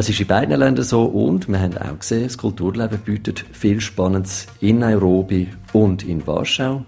Das 0.00 0.08
ist 0.08 0.18
in 0.18 0.28
beiden 0.28 0.58
Ländern 0.58 0.82
so 0.82 1.02
und 1.02 1.46
wir 1.46 1.60
haben 1.60 1.76
auch 1.76 1.98
gesehen, 1.98 2.22
das 2.22 2.38
Kulturleben 2.38 3.00
bietet 3.00 3.44
viel 3.52 3.82
Spannendes 3.82 4.46
in 4.60 4.78
Nairobi 4.78 5.48
und 5.74 6.08
in 6.08 6.26
Warschau. 6.26 6.86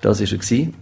Das 0.00 0.20
war 0.20 0.28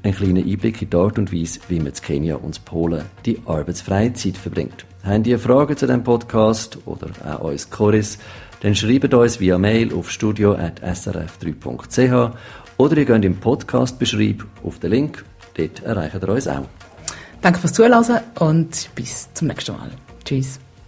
ein 0.03 0.14
kleiner 0.14 0.40
Einblick 0.40 0.83
in 0.83 0.90
die 0.90 0.97
Art 0.99 1.19
und 1.19 1.33
Weise, 1.33 1.61
wie 1.69 1.79
man 1.79 1.87
in 1.87 1.95
Kenia 1.95 2.37
und 2.37 2.59
in 2.59 2.64
Polen 2.66 3.07
die 3.25 3.40
arbeitsfreie 3.47 4.12
Zeit 4.12 4.37
verbringt. 4.37 4.85
Haben 5.05 5.25
ihr 5.25 5.38
Fragen 5.38 5.75
zu 5.75 5.87
diesem 5.87 6.05
Podcast 6.05 6.77
oder 6.85 7.09
auch 7.25 7.45
uns 7.45 7.71
Choris, 7.71 8.19
dann 8.61 8.75
schreibt 8.75 9.14
uns 9.14 9.40
via 9.40 9.57
Mail 9.57 9.95
auf 9.95 10.11
studio.srf3.ch 10.11 12.37
oder 12.77 12.97
ihr 12.99 13.07
geht 13.07 13.25
im 13.25 13.37
Podcast-Beschreib 13.37 14.45
auf 14.64 14.79
den 14.81 14.90
Link, 14.90 15.25
dort 15.57 15.83
erreicht 15.83 16.23
ihr 16.23 16.29
uns 16.29 16.47
auch. 16.47 16.66
Danke 17.40 17.59
fürs 17.59 17.73
Zuhören 17.73 18.21
und 18.38 18.90
bis 18.95 19.33
zum 19.33 19.49
nächsten 19.49 19.73
Mal. 19.73 19.88
Tschüss. 20.27 20.61